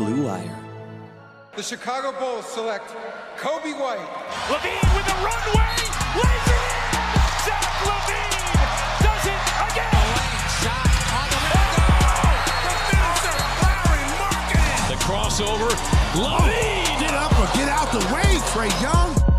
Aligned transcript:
Blue 0.00 0.24
Wire. 0.24 0.56
The 1.56 1.62
Chicago 1.62 2.18
Bulls 2.18 2.46
select 2.46 2.88
Coby 3.36 3.78
White. 3.78 4.00
LaVine 4.48 4.96
with 4.96 5.04
a 5.04 5.16
runway, 5.20 5.76
lays 6.16 6.48
it 6.56 6.64
in. 6.72 6.88
Zach 7.44 7.68
LaVine 7.84 8.64
does 9.04 9.24
it 9.28 9.42
again. 9.68 10.00
Lane 10.16 10.48
shot 10.64 10.88
on 11.20 11.28
the 11.28 11.40
window. 11.52 11.84
The 12.64 12.76
finisher, 12.88 13.36
Lauri 13.60 14.04
Markkanen. 14.16 14.88
The 14.88 14.96
crossover, 15.04 15.68
LaVine. 16.16 16.96
Get 16.98 17.12
up 17.12 17.38
or 17.38 17.44
get 17.54 17.68
out 17.68 17.92
the 17.92 18.00
way, 18.14 18.40
Trae 18.48 18.72
Young. 18.80 19.29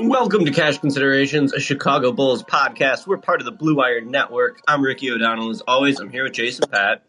Welcome 0.00 0.44
to 0.44 0.52
Cash 0.52 0.78
Considerations, 0.78 1.52
a 1.52 1.58
Chicago 1.58 2.12
Bulls 2.12 2.44
podcast. 2.44 3.08
We're 3.08 3.16
part 3.16 3.40
of 3.40 3.46
the 3.46 3.50
Blue 3.50 3.74
Wire 3.74 4.00
Network. 4.00 4.62
I'm 4.68 4.80
Ricky 4.80 5.10
O'Donnell. 5.10 5.50
As 5.50 5.60
always, 5.62 5.98
I'm 5.98 6.08
here 6.08 6.22
with 6.22 6.34
Jason 6.34 6.70
Patt, 6.70 7.02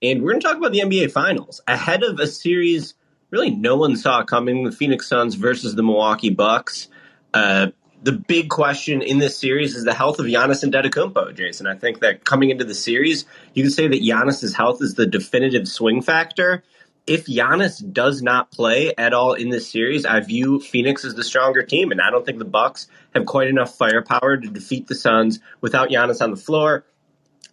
and 0.00 0.22
we're 0.22 0.30
going 0.30 0.40
to 0.40 0.48
talk 0.48 0.56
about 0.56 0.72
the 0.72 0.80
NBA 0.80 1.12
Finals 1.12 1.60
ahead 1.68 2.02
of 2.02 2.18
a 2.18 2.26
series 2.26 2.94
really 3.28 3.50
no 3.50 3.76
one 3.76 3.94
saw 3.94 4.24
coming: 4.24 4.64
the 4.64 4.72
Phoenix 4.72 5.06
Suns 5.06 5.34
versus 5.34 5.74
the 5.74 5.82
Milwaukee 5.82 6.30
Bucks. 6.30 6.88
Uh, 7.34 7.72
the 8.02 8.12
big 8.12 8.48
question 8.48 9.02
in 9.02 9.18
this 9.18 9.36
series 9.36 9.76
is 9.76 9.84
the 9.84 9.92
health 9.92 10.18
of 10.18 10.24
Giannis 10.24 10.62
and 10.62 10.72
Antetokounmpo, 10.72 11.36
Jason. 11.36 11.66
I 11.66 11.74
think 11.74 12.00
that 12.00 12.24
coming 12.24 12.48
into 12.48 12.64
the 12.64 12.74
series, 12.74 13.26
you 13.52 13.64
can 13.64 13.70
say 13.70 13.86
that 13.86 14.00
Giannis's 14.00 14.54
health 14.54 14.80
is 14.80 14.94
the 14.94 15.06
definitive 15.06 15.68
swing 15.68 16.00
factor 16.00 16.64
if 17.06 17.26
Giannis 17.26 17.92
does 17.92 18.22
not 18.22 18.50
play 18.50 18.94
at 18.96 19.12
all 19.12 19.34
in 19.34 19.50
this 19.50 19.70
series, 19.70 20.04
I 20.04 20.20
view 20.20 20.60
Phoenix 20.60 21.04
as 21.04 21.14
the 21.14 21.24
stronger 21.24 21.62
team, 21.62 21.90
and 21.90 22.00
I 22.00 22.10
don't 22.10 22.24
think 22.24 22.38
the 22.38 22.44
Bucks 22.44 22.86
have 23.14 23.26
quite 23.26 23.48
enough 23.48 23.76
firepower 23.76 24.36
to 24.36 24.48
defeat 24.48 24.86
the 24.86 24.94
Suns 24.94 25.40
without 25.60 25.88
Giannis 25.88 26.22
on 26.22 26.30
the 26.30 26.36
floor. 26.36 26.84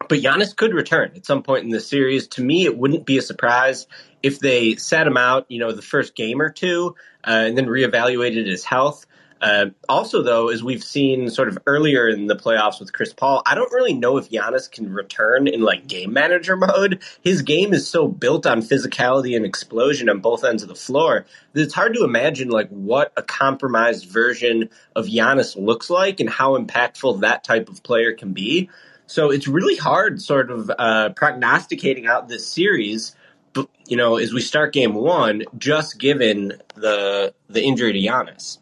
But 0.08 0.20
Giannis 0.20 0.56
could 0.56 0.73
return 0.73 1.12
at 1.16 1.26
some 1.26 1.42
point 1.42 1.64
in 1.64 1.72
the 1.72 1.80
series. 1.80 2.28
To 2.30 2.44
me, 2.44 2.66
it 2.66 2.78
wouldn't 2.78 3.06
be 3.06 3.17
a 3.17 3.22
surprise 3.22 3.88
if 4.22 4.39
they 4.39 4.76
sat 4.76 5.08
him 5.08 5.17
out, 5.17 5.48
you 5.50 5.59
know, 5.59 5.72
the 5.72 5.82
first 5.82 6.16
game 6.16 6.39
or 6.39 6.52
two, 6.52 6.95
uh, 7.26 7.32
and 7.32 7.58
then 7.58 7.66
reevaluated 7.66 8.45
his 8.45 8.64
health. 8.64 9.07
Uh, 9.42 9.67
also, 9.87 10.23
though, 10.23 10.49
as 10.49 10.64
we've 10.64 10.83
seen 10.83 11.30
sort 11.30 11.48
of 11.48 11.59
earlier 11.67 12.08
in 12.08 12.27
the 12.27 12.36
playoffs 12.36 12.80
with 12.80 12.93
Chris 12.93 13.14
Paul, 13.14 13.43
I 13.45 13.55
don't 13.55 13.71
really 13.71 13.93
know 13.93 14.17
if 14.17 14.30
Giannis 14.30 14.71
can 14.71 14.92
return 14.92 15.48
in 15.48 15.61
like 15.61 15.87
game 15.87 16.14
manager 16.14 16.55
mode. 16.58 17.03
His 17.21 17.42
game 17.42 17.73
is 17.73 17.87
so 17.87 18.08
built 18.08 18.45
on 18.45 18.61
physicality 18.61 19.36
and 19.36 19.45
explosion 19.45 20.09
on 20.09 20.20
both 20.20 20.43
ends 20.43 20.64
of 20.64 20.70
the 20.70 20.75
floor 20.75 21.25
that 21.53 21.61
it's 21.61 21.73
hard 21.73 21.93
to 21.93 22.03
imagine 22.03 22.49
like 22.49 22.70
what 22.70 23.14
a 23.15 23.21
compromised 23.21 24.05
version 24.09 24.70
of 24.95 25.05
Giannis 25.05 25.55
looks 25.55 25.89
like 25.89 26.19
and 26.19 26.30
how 26.30 26.58
impactful 26.58 27.21
that 27.21 27.43
type 27.43 27.69
of 27.69 27.83
player 27.83 28.14
can 28.14 28.33
be. 28.33 28.69
So 29.05 29.31
it's 29.31 29.48
really 29.48 29.77
hard, 29.77 30.21
sort 30.21 30.52
of 30.52 30.69
uh, 30.77 31.09
prognosticating 31.09 32.08
out 32.08 32.27
this 32.27 32.48
series. 32.48 33.15
You 33.87 33.95
know, 33.95 34.17
as 34.17 34.33
we 34.33 34.42
start 34.42 34.73
game 34.73 34.93
one, 34.93 35.43
just 35.58 35.98
given 35.98 36.54
the 36.75 37.33
the 37.49 37.64
injury 37.64 37.93
to 37.93 37.99
Giannis. 37.99 38.59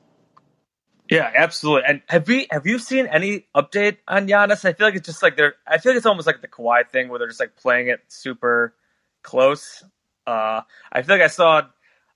Yeah, 1.09 1.31
absolutely. 1.35 1.83
And 1.87 2.01
have 2.07 2.27
we 2.27 2.47
have 2.49 2.65
you 2.65 2.79
seen 2.79 3.05
any 3.05 3.45
update 3.55 3.97
on 4.07 4.27
Giannis? 4.27 4.65
I 4.65 4.73
feel 4.73 4.87
like 4.87 4.95
it's 4.95 5.05
just 5.05 5.21
like 5.21 5.37
they're. 5.37 5.55
I 5.67 5.77
feel 5.77 5.91
like 5.91 5.97
it's 5.97 6.05
almost 6.05 6.25
like 6.25 6.41
the 6.41 6.47
Kawhi 6.47 6.87
thing 6.89 7.09
where 7.09 7.19
they're 7.19 7.27
just 7.27 7.39
like 7.39 7.55
playing 7.55 7.89
it 7.89 7.99
super 8.07 8.73
close. 9.21 9.83
Uh, 10.25 10.61
I 10.91 11.01
feel 11.03 11.15
like 11.15 11.23
I 11.23 11.27
saw. 11.27 11.61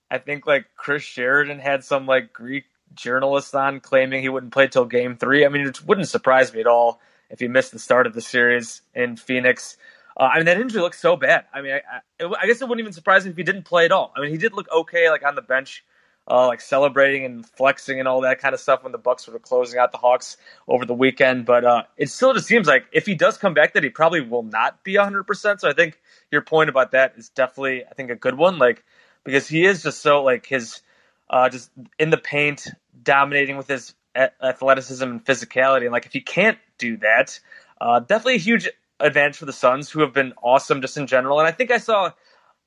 I 0.10 0.18
think 0.18 0.48
like 0.48 0.66
Chris 0.76 1.04
Sheridan 1.04 1.60
had 1.60 1.84
some 1.84 2.08
like 2.08 2.34
Greek 2.34 2.66
journalist 2.96 3.54
on 3.54 3.80
claiming 3.80 4.24
he 4.24 4.30
wouldn't 4.30 4.54
play 4.54 4.68
till 4.68 4.86
Game 4.86 5.18
Three. 5.18 5.46
I 5.46 5.50
mean, 5.50 5.68
it 5.68 5.86
wouldn't 5.86 6.08
surprise 6.08 6.52
me 6.52 6.62
at 6.62 6.68
all 6.68 7.00
if 7.30 7.40
he 7.40 7.48
missed 7.48 7.72
the 7.72 7.80
start 7.80 8.08
of 8.08 8.16
the 8.16 8.22
series 8.22 8.82
in 8.96 9.18
Phoenix. 9.18 9.78
Uh, 10.18 10.24
I 10.34 10.38
mean, 10.38 10.46
that 10.46 10.60
injury 10.60 10.82
looks 10.82 11.00
so 11.00 11.16
bad. 11.16 11.46
I 11.54 11.62
mean, 11.62 11.74
I, 11.74 12.26
I, 12.26 12.34
I 12.42 12.48
guess 12.48 12.60
it 12.60 12.68
wouldn't 12.68 12.82
even 12.82 12.94
surprise 12.94 13.24
me 13.24 13.32
if 13.32 13.38
he 13.38 13.44
didn't 13.44 13.66
play 13.66 13.86
at 13.86 13.92
all. 13.92 14.12
I 14.18 14.22
mean, 14.22 14.32
he 14.32 14.38
did 14.38 14.54
look 14.54 14.68
okay, 14.72 15.12
like 15.12 15.24
on 15.24 15.36
the 15.36 15.44
bench 15.44 15.86
uh, 16.30 16.48
like 16.48 16.62
celebrating 16.62 17.26
and 17.26 17.46
flexing 17.46 18.00
and 18.00 18.08
all 18.08 18.22
that 18.22 18.40
kind 18.40 18.54
of 18.54 18.60
stuff 18.60 18.84
when 18.84 18.92
the 18.92 18.98
Bucks 18.98 19.28
were 19.28 19.40
closing 19.40 19.80
out 19.80 19.92
the 19.92 19.98
Hawks 19.98 20.38
over 20.68 20.86
the 20.86 20.94
weekend. 20.94 21.46
But 21.46 21.66
uh, 21.66 21.84
it 21.98 22.10
still 22.10 22.34
just 22.34 22.48
seems 22.48 22.68
like 22.68 22.86
if 22.92 23.06
he 23.06 23.16
does 23.16 23.38
come 23.38 23.54
back, 23.54 23.74
that 23.74 23.84
he 23.84 23.90
probably 23.90 24.22
will 24.22 24.44
not 24.44 24.84
be 24.84 24.98
100. 24.98 25.24
percent 25.24 25.62
So 25.62 25.70
I 25.70 25.74
think 25.74 26.00
your 26.32 26.42
point 26.42 26.70
about 26.70 26.92
that 26.92 27.14
is 27.18 27.30
definitely, 27.30 27.86
I 27.86 27.94
think, 27.94 28.12
a 28.12 28.16
good 28.16 28.38
one. 28.38 28.60
Like 28.60 28.84
because 29.24 29.48
he 29.48 29.66
is 29.66 29.84
just 29.84 30.02
so 30.02 30.24
like 30.24 30.46
his 30.46 30.82
uh, 31.30 31.50
just 31.50 31.72
in 31.98 32.10
the 32.10 32.18
paint, 32.18 32.68
dominating 33.04 33.58
with 33.58 33.68
his 33.68 33.94
athleticism 34.16 35.04
and 35.04 35.24
physicality. 35.24 35.84
And 35.84 35.92
like 35.92 36.06
if 36.06 36.14
he 36.14 36.22
can't 36.22 36.58
do 36.78 36.98
that, 36.98 37.40
uh, 37.80 38.00
definitely 38.00 38.36
a 38.36 38.40
huge 38.40 38.68
advantage 39.00 39.38
for 39.38 39.46
the 39.46 39.54
Suns, 39.54 39.90
who 39.90 40.02
have 40.02 40.14
been 40.14 40.34
awesome 40.42 40.82
just 40.82 40.98
in 40.98 41.08
general. 41.08 41.40
And 41.40 41.48
I 41.48 41.52
think 41.52 41.72
I 41.72 41.78
saw 41.78 42.12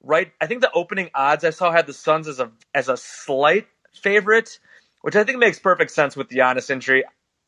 right. 0.02 0.32
I 0.40 0.46
think 0.46 0.60
the 0.60 0.70
opening 0.72 1.10
odds 1.14 1.44
I 1.44 1.50
saw 1.50 1.72
had 1.72 1.86
the 1.86 1.92
Suns 1.92 2.28
as 2.28 2.40
a 2.40 2.50
as 2.74 2.88
a 2.88 2.96
slight 2.96 3.66
favorite, 3.94 4.58
which 5.02 5.16
I 5.16 5.24
think 5.24 5.38
makes 5.38 5.58
perfect 5.58 5.90
sense 5.90 6.16
with 6.16 6.28
Giannis 6.28 6.70
injury. 6.70 7.04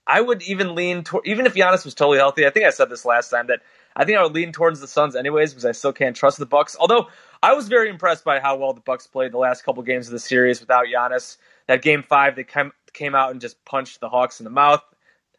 I 0.06 0.20
would 0.20 0.42
even 0.42 0.74
lean 0.74 1.04
toward, 1.04 1.26
even 1.26 1.46
if 1.46 1.54
Giannis 1.54 1.84
was 1.84 1.94
totally 1.94 2.18
healthy. 2.18 2.46
I 2.46 2.50
think 2.50 2.66
I 2.66 2.70
said 2.70 2.90
this 2.90 3.04
last 3.04 3.30
time 3.30 3.46
that 3.46 3.60
I 3.96 4.04
think 4.04 4.18
I 4.18 4.22
would 4.22 4.34
lean 4.34 4.52
towards 4.52 4.80
the 4.80 4.88
Suns 4.88 5.16
anyways 5.16 5.52
because 5.52 5.64
I 5.64 5.72
still 5.72 5.92
can't 5.92 6.14
trust 6.14 6.38
the 6.38 6.46
Bucks. 6.46 6.76
Although 6.78 7.08
I 7.42 7.54
was 7.54 7.68
very 7.68 7.88
impressed 7.88 8.24
by 8.24 8.40
how 8.40 8.56
well 8.56 8.74
the 8.74 8.82
Bucks 8.82 9.06
played 9.06 9.32
the 9.32 9.38
last 9.38 9.64
couple 9.64 9.82
games 9.82 10.06
of 10.06 10.12
the 10.12 10.18
series 10.18 10.60
without 10.60 10.86
Giannis. 10.86 11.38
That 11.68 11.80
game 11.80 12.02
five, 12.02 12.36
they 12.36 12.44
came 12.44 12.72
came 12.92 13.14
out 13.14 13.30
and 13.30 13.40
just 13.40 13.64
punched 13.64 14.00
the 14.00 14.08
Hawks 14.08 14.40
in 14.40 14.44
the 14.44 14.50
mouth. 14.50 14.82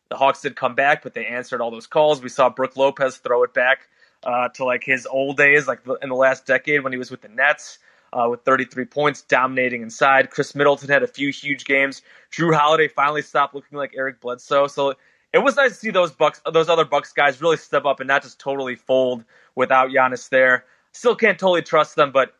The 0.09 0.18
Hawks 0.18 0.42
did 0.42 0.56
come 0.56 0.76
back, 0.76 1.03
but 1.03 1.14
they 1.14 1.26
answered 1.26 1.62
all 1.62 1.72
those 1.72 1.88
calls. 1.88 2.22
We 2.22 2.30
saw 2.30 2.50
Brook 2.50 2.76
Lopez 2.76 3.18
throw 3.18 3.44
it 3.44 3.53
back 3.53 3.88
uh, 4.24 4.50
to 4.50 4.66
like 4.66 4.84
his 4.84 5.06
old 5.06 5.38
days, 5.38 5.68
like 5.68 5.81
in 6.02 6.09
the 6.09 6.16
last 6.16 6.46
decade 6.46 6.84
when 6.84 6.94
he 6.94 6.98
was 6.98 7.12
with 7.12 7.22
the 7.22 7.30
Nets. 7.30 7.80
Uh, 8.14 8.30
with 8.30 8.40
33 8.44 8.86
points, 8.86 9.24
dominating 9.24 9.81
inside. 9.81 10.30
Khris 10.30 10.56
Middleton 10.56 10.88
had 10.88 11.03
a 11.03 11.08
few 11.08 11.34
huge 11.34 11.66
games. 11.66 12.02
Jrue 12.31 12.56
Holiday 12.56 12.88
finally 12.88 13.22
stopped 13.22 13.53
looking 13.53 13.78
like 13.78 13.94
Eric 13.94 14.22
Bledsoe. 14.22 14.68
So 14.68 14.94
it 15.34 15.40
was 15.40 15.58
nice 15.58 15.72
to 15.72 15.76
see 15.76 15.92
those 15.92 16.14
Bucks, 16.14 16.42
those 16.50 16.70
other 16.70 16.86
Bucks 16.86 17.12
guys 17.12 17.42
really 17.42 17.58
step 17.58 17.84
up 17.84 18.00
and 18.00 18.08
not 18.08 18.24
just 18.24 18.40
totally 18.40 18.76
fold 18.76 19.26
without 19.53 19.90
Giannis 19.90 20.29
there. 20.29 20.64
Still 20.94 21.14
can't 21.14 21.38
totally 21.38 21.61
trust 21.61 21.97
them, 21.97 22.14
but 22.14 22.34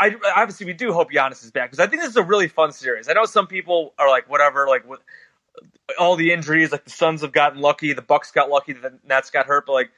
I, 0.00 0.16
obviously 0.34 0.66
we 0.66 0.72
do 0.72 0.92
hope 0.92 1.12
Giannis 1.12 1.44
is 1.44 1.52
back 1.52 1.70
because 1.70 1.78
I 1.78 1.88
think 1.88 2.02
this 2.02 2.10
is 2.10 2.16
a 2.16 2.24
really 2.24 2.48
fun 2.48 2.72
series. 2.72 3.08
I 3.08 3.12
know 3.12 3.26
some 3.26 3.46
people 3.46 3.94
are 3.98 4.08
like 4.08 4.28
whatever, 4.28 4.66
like 4.66 4.84
all 5.98 6.16
the 6.16 6.32
injuries, 6.32 6.72
like 6.72 6.84
the 6.84 6.90
Suns 6.90 7.20
have 7.20 7.32
gotten 7.32 7.60
lucky, 7.60 7.92
the 7.92 8.02
Bucks 8.02 8.32
got 8.32 8.50
lucky, 8.50 8.72
the 8.72 8.98
Nets 9.06 9.30
got 9.30 9.46
hurt, 9.46 9.66
but 9.66 9.74
like 9.74 9.90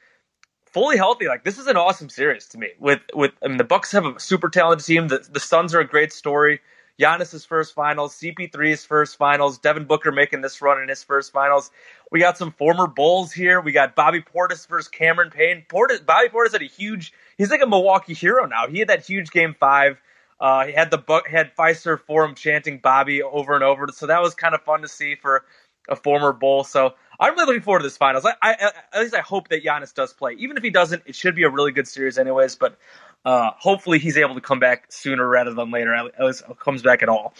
fully 0.68 0.96
healthy, 0.96 1.26
like 1.26 1.44
this 1.44 1.58
is 1.58 1.66
an 1.66 1.76
awesome 1.76 2.08
series 2.08 2.46
to 2.48 2.58
me. 2.58 2.68
With 2.78 3.00
with 3.14 3.32
I 3.42 3.48
mean, 3.48 3.56
the 3.56 3.64
Bucks 3.64 3.92
have 3.92 4.04
a 4.04 4.18
super 4.20 4.48
talented 4.48 4.86
team. 4.86 5.08
The 5.08 5.26
the 5.30 5.40
Suns 5.40 5.74
are 5.74 5.80
a 5.80 5.86
great 5.86 6.12
story. 6.12 6.60
Giannis's 7.00 7.44
first 7.44 7.74
finals, 7.74 8.18
CP3's 8.18 8.84
first 8.84 9.16
finals, 9.16 9.58
Devin 9.58 9.84
Booker 9.84 10.10
making 10.10 10.40
this 10.40 10.60
run 10.60 10.82
in 10.82 10.88
his 10.88 11.04
first 11.04 11.32
finals. 11.32 11.70
We 12.10 12.18
got 12.18 12.36
some 12.36 12.50
former 12.50 12.88
Bulls 12.88 13.32
here. 13.32 13.60
We 13.60 13.70
got 13.70 13.94
Bobby 13.94 14.20
Portis 14.20 14.66
versus 14.66 14.88
Cameron 14.88 15.30
Payne. 15.30 15.64
Portis, 15.68 16.04
Bobby 16.04 16.28
Portis 16.28 16.52
had 16.52 16.62
a 16.62 16.66
huge. 16.66 17.12
He's 17.36 17.50
like 17.50 17.62
a 17.62 17.66
Milwaukee 17.66 18.14
hero 18.14 18.46
now. 18.46 18.66
He 18.66 18.80
had 18.80 18.88
that 18.88 19.06
huge 19.06 19.30
game 19.30 19.54
five. 19.58 20.00
Uh, 20.40 20.66
he 20.66 20.72
had 20.72 20.90
the 20.90 21.22
had 21.28 21.54
Fiserv 21.56 22.00
Forum 22.00 22.34
chanting 22.34 22.78
Bobby 22.78 23.22
over 23.22 23.54
and 23.54 23.62
over. 23.62 23.86
So 23.92 24.06
that 24.06 24.20
was 24.20 24.34
kind 24.34 24.54
of 24.54 24.62
fun 24.62 24.82
to 24.82 24.88
see 24.88 25.14
for 25.14 25.44
a 25.88 25.96
former 25.96 26.32
Bull. 26.32 26.64
So 26.64 26.94
I'm 27.20 27.34
really 27.34 27.46
looking 27.46 27.62
forward 27.62 27.80
to 27.80 27.84
this 27.84 27.96
finals. 27.96 28.24
I, 28.24 28.34
I, 28.42 28.72
at 28.92 29.00
least 29.00 29.14
I 29.14 29.20
hope 29.20 29.48
that 29.48 29.64
Giannis 29.64 29.92
does 29.92 30.12
play. 30.12 30.34
Even 30.38 30.56
if 30.56 30.62
he 30.62 30.70
doesn't, 30.70 31.02
it 31.06 31.14
should 31.14 31.34
be 31.34 31.42
a 31.42 31.50
really 31.50 31.72
good 31.72 31.88
series, 31.88 32.18
anyways. 32.18 32.56
But 32.56 32.78
uh, 33.24 33.50
hopefully, 33.56 33.98
he's 33.98 34.16
able 34.16 34.34
to 34.34 34.40
come 34.40 34.60
back 34.60 34.86
sooner 34.90 35.26
rather 35.26 35.52
than 35.52 35.70
later. 35.70 35.94
At 35.94 36.24
least 36.24 36.42
comes 36.60 36.82
back 36.82 37.02
at 37.02 37.08
all. 37.08 37.34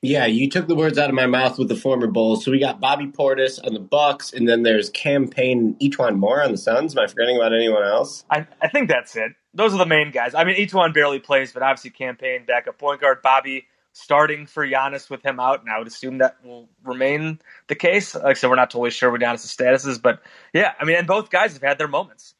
Yeah, 0.00 0.26
you 0.26 0.48
took 0.48 0.68
the 0.68 0.76
words 0.76 0.96
out 0.96 1.08
of 1.08 1.16
my 1.16 1.26
mouth 1.26 1.58
with 1.58 1.68
the 1.68 1.74
former 1.74 2.06
Bulls. 2.06 2.44
So 2.44 2.52
we 2.52 2.60
got 2.60 2.78
Bobby 2.78 3.06
Portis 3.08 3.58
on 3.64 3.74
the 3.74 3.80
Bucks, 3.80 4.32
and 4.32 4.48
then 4.48 4.62
there's 4.62 4.90
Cam 4.90 5.26
Payne 5.26 5.74
E'Twaun 5.80 6.16
Moore 6.16 6.40
on 6.40 6.52
the 6.52 6.58
Suns. 6.58 6.96
Am 6.96 7.02
I 7.02 7.08
forgetting 7.08 7.36
about 7.36 7.52
anyone 7.52 7.82
else? 7.82 8.24
I, 8.30 8.46
I 8.62 8.68
think 8.68 8.88
that's 8.88 9.16
it. 9.16 9.32
Those 9.54 9.74
are 9.74 9.78
the 9.78 9.86
main 9.86 10.12
guys. 10.12 10.34
I 10.34 10.44
mean, 10.44 10.54
E'Twaun 10.54 10.94
barely 10.94 11.18
plays, 11.18 11.52
but 11.52 11.64
obviously 11.64 11.90
Cam 11.90 12.14
Payne, 12.14 12.44
backup 12.46 12.78
point 12.78 13.00
guard, 13.00 13.22
Bobby 13.22 13.66
starting 13.98 14.46
for 14.46 14.66
Giannis 14.66 15.10
with 15.10 15.24
him 15.24 15.40
out, 15.40 15.60
and 15.60 15.70
I 15.70 15.78
would 15.78 15.86
assume 15.86 16.18
that 16.18 16.36
will 16.44 16.68
remain 16.84 17.40
the 17.66 17.74
case. 17.74 18.14
Like 18.14 18.24
I 18.24 18.32
said, 18.34 18.48
we're 18.48 18.56
not 18.56 18.70
totally 18.70 18.90
sure 18.90 19.10
what 19.10 19.20
Giannis' 19.20 19.46
status 19.46 19.84
is, 19.84 19.98
but 19.98 20.22
yeah, 20.52 20.72
I 20.80 20.84
mean, 20.84 20.96
and 20.96 21.06
both 21.06 21.30
guys 21.30 21.54
have 21.54 21.62
had 21.62 21.78
their 21.78 21.88
moments. 21.88 22.34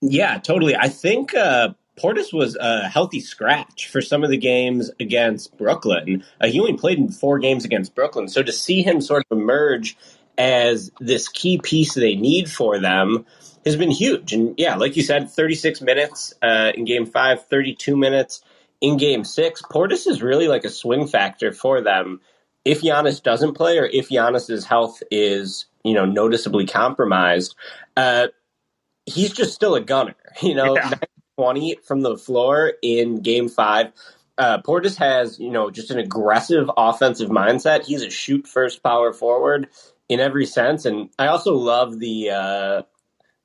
Yeah, 0.00 0.38
totally. 0.38 0.76
I 0.76 0.88
think 0.88 1.34
uh, 1.34 1.70
Portis 1.98 2.32
was 2.32 2.56
a 2.56 2.88
healthy 2.88 3.20
scratch 3.20 3.88
for 3.88 4.00
some 4.00 4.24
of 4.24 4.30
the 4.30 4.36
games 4.36 4.90
against 5.00 5.56
Brooklyn. 5.58 6.24
Uh, 6.40 6.46
he 6.46 6.60
only 6.60 6.76
played 6.76 6.98
in 6.98 7.08
four 7.10 7.38
games 7.38 7.64
against 7.64 7.94
Brooklyn, 7.94 8.28
so 8.28 8.42
to 8.42 8.52
see 8.52 8.82
him 8.82 9.00
sort 9.00 9.24
of 9.30 9.38
emerge 9.38 9.96
as 10.38 10.92
this 11.00 11.28
key 11.28 11.58
piece 11.58 11.94
they 11.94 12.14
need 12.14 12.50
for 12.50 12.78
them 12.78 13.26
has 13.64 13.76
been 13.76 13.90
huge. 13.90 14.32
And 14.32 14.54
yeah, 14.56 14.76
like 14.76 14.96
you 14.96 15.02
said, 15.02 15.28
36 15.28 15.80
minutes 15.80 16.32
uh, 16.40 16.72
in 16.74 16.84
game 16.84 17.06
five, 17.06 17.44
32 17.46 17.96
minutes 17.96 18.42
in 18.80 18.96
game 18.96 19.24
six. 19.24 19.62
Portis 19.62 20.06
is 20.06 20.22
really 20.22 20.48
like 20.48 20.64
a 20.64 20.70
swing 20.70 21.06
factor 21.06 21.52
for 21.52 21.80
them 21.80 22.20
if 22.64 22.82
Giannis 22.82 23.22
doesn't 23.22 23.54
play 23.54 23.78
or 23.78 23.86
if 23.86 24.08
Giannis's 24.10 24.64
health 24.64 25.02
is, 25.10 25.66
you 25.84 25.94
know, 25.94 26.04
noticeably 26.04 26.66
compromised. 26.66 27.54
Uh, 27.96 28.28
he's 29.06 29.32
just 29.32 29.54
still 29.54 29.74
a 29.74 29.80
gunner, 29.80 30.14
you 30.42 30.54
know, 30.54 30.74
Yeah. 30.76 30.90
20 31.36 31.78
from 31.86 32.00
the 32.00 32.16
floor 32.16 32.72
in 32.82 33.22
game 33.22 33.48
five. 33.48 33.92
Uh, 34.36 34.60
Portis 34.60 34.96
has, 34.96 35.38
you 35.38 35.50
know, 35.50 35.70
just 35.70 35.90
an 35.90 35.98
aggressive 35.98 36.68
offensive 36.76 37.28
mindset. 37.30 37.84
He's 37.84 38.02
a 38.02 38.10
shoot 38.10 38.46
first 38.46 38.82
power 38.82 39.12
forward 39.12 39.68
in 40.08 40.20
every 40.20 40.46
sense. 40.46 40.84
And 40.84 41.10
I 41.18 41.28
also 41.28 41.54
love 41.54 41.98
the, 42.00 42.30
uh, 42.30 42.82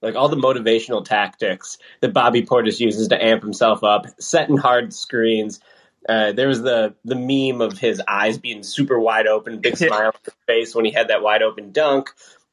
like 0.03 0.15
all 0.15 0.29
the 0.29 0.35
motivational 0.35 1.03
tactics 1.03 1.77
that 2.01 2.13
Bobby 2.13 2.43
Portis 2.43 2.79
uses 2.79 3.07
to 3.07 3.23
amp 3.23 3.41
himself 3.41 3.83
up, 3.83 4.05
setting 4.19 4.57
hard 4.57 4.93
screens. 4.93 5.59
Uh, 6.07 6.33
there 6.33 6.49
was 6.49 6.61
the 6.61 6.93
the 7.05 7.15
meme 7.15 7.61
of 7.61 7.77
his 7.77 8.01
eyes 8.07 8.37
being 8.37 8.61
super 8.61 8.99
wide 8.99 9.25
open, 9.25 9.59
big 9.59 9.77
smile 9.77 10.07
on 10.07 10.13
his 10.23 10.33
face 10.45 10.75
when 10.75 10.85
he 10.85 10.91
had 10.91 11.07
that 11.07 11.23
wide 11.23 11.41
open 11.41 11.71
dunk. 11.71 12.09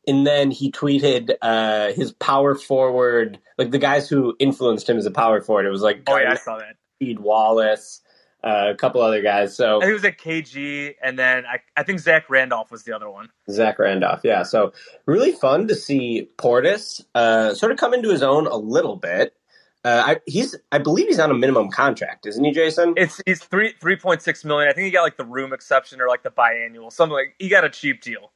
And 0.06 0.26
then 0.26 0.50
he 0.50 0.73
tweeted 0.73 1.35
uh, 1.43 1.93
his 1.93 2.12
power 2.12 2.55
forward, 2.55 3.38
like 3.58 3.70
the 3.70 3.79
guys 3.79 4.08
who 4.08 4.35
influenced 4.38 4.88
him 4.88 4.97
as 4.97 5.05
a 5.05 5.11
power 5.11 5.43
forward. 5.43 5.67
It 5.67 5.70
was 5.70 5.82
like 5.82 6.05
Oh 6.06 6.17
yeah, 6.17 6.32
I 6.32 6.37
saw 6.37 6.58
that. 6.58 6.76
Reed 7.00 7.19
Wallace, 7.19 8.00
uh, 8.42 8.66
a 8.70 8.75
couple 8.75 9.00
other 9.02 9.22
guys. 9.22 9.56
So 9.56 9.81
he 9.81 9.92
was 9.92 10.04
at 10.04 10.19
KG, 10.19 10.94
and 11.02 11.19
then 11.19 11.44
I, 11.46 11.60
I 11.76 11.82
think 11.82 12.00
Zach 12.00 12.28
Randolph 12.31 12.70
was 12.70 12.84
the 12.84 12.94
other 12.94 13.10
one. 13.10 13.28
Zach 13.50 13.78
Randolph, 13.78 14.20
yeah. 14.25 14.42
So 14.42 14.72
really 15.06 15.32
fun 15.32 15.69
to 15.69 15.75
see 15.75 16.28
Portis 16.38 17.04
uh, 17.14 17.54
sort 17.54 17.72
of 17.72 17.78
come 17.78 17.94
into 17.94 18.10
his 18.10 18.22
own 18.22 18.46
a 18.46 18.56
little 18.56 18.96
bit. 18.96 19.34
Uh, 19.82 20.02
I, 20.06 20.16
he's, 20.26 20.54
I 20.70 20.78
believe 20.78 21.06
he's 21.06 21.19
on 21.19 21.31
a 21.31 21.34
minimum 21.34 21.70
contract, 21.70 22.26
isn't 22.26 22.44
he, 22.44 22.52
Jason? 22.52 22.92
It's 22.98 23.20
he's 23.25 23.42
three 23.42 23.72
three 23.81 23.96
point 23.96 24.20
six 24.20 24.44
million. 24.44 24.69
I 24.69 24.75
think 24.75 24.84
he 24.84 24.90
got 24.90 25.02
like 25.02 25.16
the 25.16 25.25
room 25.25 25.52
exception 25.54 26.00
or 26.00 26.08
like 26.08 26.22
the 26.22 26.31
biannual, 26.31 26.92
something 26.92 27.14
like 27.14 27.34
he 27.38 27.48
got 27.48 27.64
a 27.64 27.70
cheap 27.70 28.02
deal. 28.02 28.31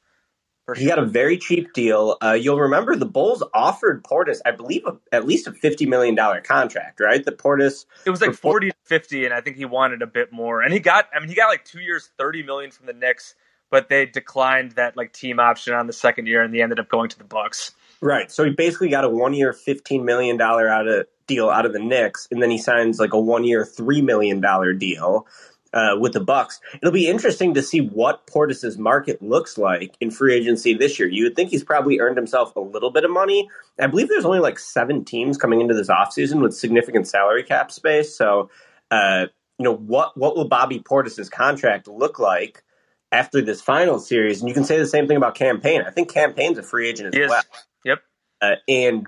For 0.65 0.73
he 0.73 0.87
got 0.87 0.97
a 0.97 1.05
very 1.05 1.37
cheap 1.37 1.73
deal. 1.73 2.17
Uh, 2.23 2.31
you'll 2.33 2.59
remember 2.59 2.95
the 2.95 3.05
Bulls 3.05 3.43
offered 3.53 4.03
Portis, 4.03 4.39
I 4.45 4.51
believe, 4.51 4.83
a, 4.87 4.97
at 5.11 5.25
least 5.27 5.45
a 5.47 5.51
fifty 5.51 5.85
million 5.85 6.15
dollar 6.15 6.41
contract, 6.41 6.99
right? 6.99 7.23
The 7.23 7.31
Portis, 7.31 7.85
It 8.05 8.09
was 8.09 8.19
like 8.19 8.31
For- 8.31 8.37
forty 8.37 8.71
to 8.71 8.75
fifty, 8.83 9.25
and 9.25 9.33
I 9.33 9.41
think 9.41 9.57
he 9.57 9.65
wanted 9.65 10.01
a 10.01 10.07
bit 10.07 10.33
more. 10.33 10.61
And 10.61 10.73
he 10.73 10.79
got, 10.79 11.07
I 11.15 11.19
mean, 11.19 11.29
he 11.29 11.35
got 11.35 11.49
like 11.49 11.65
two 11.65 11.81
years, 11.81 12.09
thirty 12.17 12.41
million 12.41 12.71
from 12.71 12.87
the 12.87 12.93
Knicks, 12.93 13.35
but 13.69 13.89
they 13.89 14.07
declined 14.07 14.71
that 14.71 14.97
like 14.97 15.13
team 15.13 15.39
option 15.39 15.75
on 15.75 15.85
the 15.85 15.93
second 15.93 16.25
year, 16.27 16.41
and 16.41 16.51
they 16.51 16.61
ended 16.63 16.79
up 16.79 16.89
going 16.89 17.09
to 17.09 17.17
the 17.19 17.23
Bucks. 17.25 17.71
right? 18.01 18.31
So 18.31 18.43
he 18.43 18.49
basically 18.49 18.89
got 18.89 19.03
a 19.03 19.09
one 19.09 19.35
year, 19.35 19.53
fifteen 19.53 20.03
million 20.03 20.35
dollar 20.35 20.67
out 20.67 20.87
of 20.87 21.05
deal 21.27 21.47
out 21.49 21.67
of 21.67 21.73
the 21.73 21.79
Knicks, 21.79 22.27
and 22.31 22.41
then 22.41 22.49
he 22.49 22.57
signs 22.57 22.99
like 22.99 23.13
a 23.13 23.19
one 23.19 23.43
year, 23.43 23.65
three 23.65 24.01
million 24.01 24.41
dollar 24.41 24.73
deal. 24.73 25.27
Uh, 25.75 25.97
with 25.99 26.13
the 26.13 26.21
Bucks. 26.21 26.61
It'll 26.75 26.93
be 26.93 27.09
interesting 27.09 27.53
to 27.55 27.61
see 27.61 27.81
what 27.81 28.25
Portis's 28.27 28.77
market 28.77 29.21
looks 29.21 29.57
like 29.57 29.93
in 29.99 30.09
free 30.09 30.33
agency 30.33 30.73
this 30.73 30.97
year. 30.97 31.09
You 31.09 31.25
would 31.25 31.35
think 31.35 31.49
he's 31.49 31.65
probably 31.65 31.99
earned 31.99 32.15
himself 32.15 32.55
a 32.55 32.61
little 32.61 32.91
bit 32.91 33.03
of 33.03 33.11
money. 33.11 33.49
I 33.77 33.87
believe 33.87 34.07
there's 34.07 34.23
only 34.23 34.39
like 34.39 34.57
seven 34.57 35.03
teams 35.03 35.37
coming 35.37 35.59
into 35.59 35.73
this 35.73 35.89
offseason 35.89 36.41
with 36.41 36.55
significant 36.55 37.09
salary 37.09 37.43
cap 37.43 37.71
space. 37.73 38.15
So, 38.15 38.49
uh, 38.89 39.25
you 39.59 39.65
know, 39.65 39.75
what 39.75 40.15
what 40.15 40.37
will 40.37 40.47
Bobby 40.47 40.79
Portis's 40.79 41.29
contract 41.29 41.89
look 41.89 42.19
like 42.19 42.63
after 43.11 43.41
this 43.41 43.59
final 43.61 43.99
series? 43.99 44.39
And 44.39 44.47
you 44.47 44.53
can 44.53 44.63
say 44.63 44.77
the 44.77 44.87
same 44.87 45.07
thing 45.07 45.17
about 45.17 45.35
Cam 45.35 45.59
Payne. 45.59 45.81
I 45.81 45.91
think 45.91 46.09
Cam 46.09 46.33
Payne's 46.33 46.57
a 46.57 46.63
free 46.63 46.87
agent 46.87 47.09
as 47.09 47.15
He 47.15 47.21
is. 47.21 47.29
well. 47.29 47.43
Yep. 47.83 47.99
Uh, 48.41 48.55
and 48.69 49.07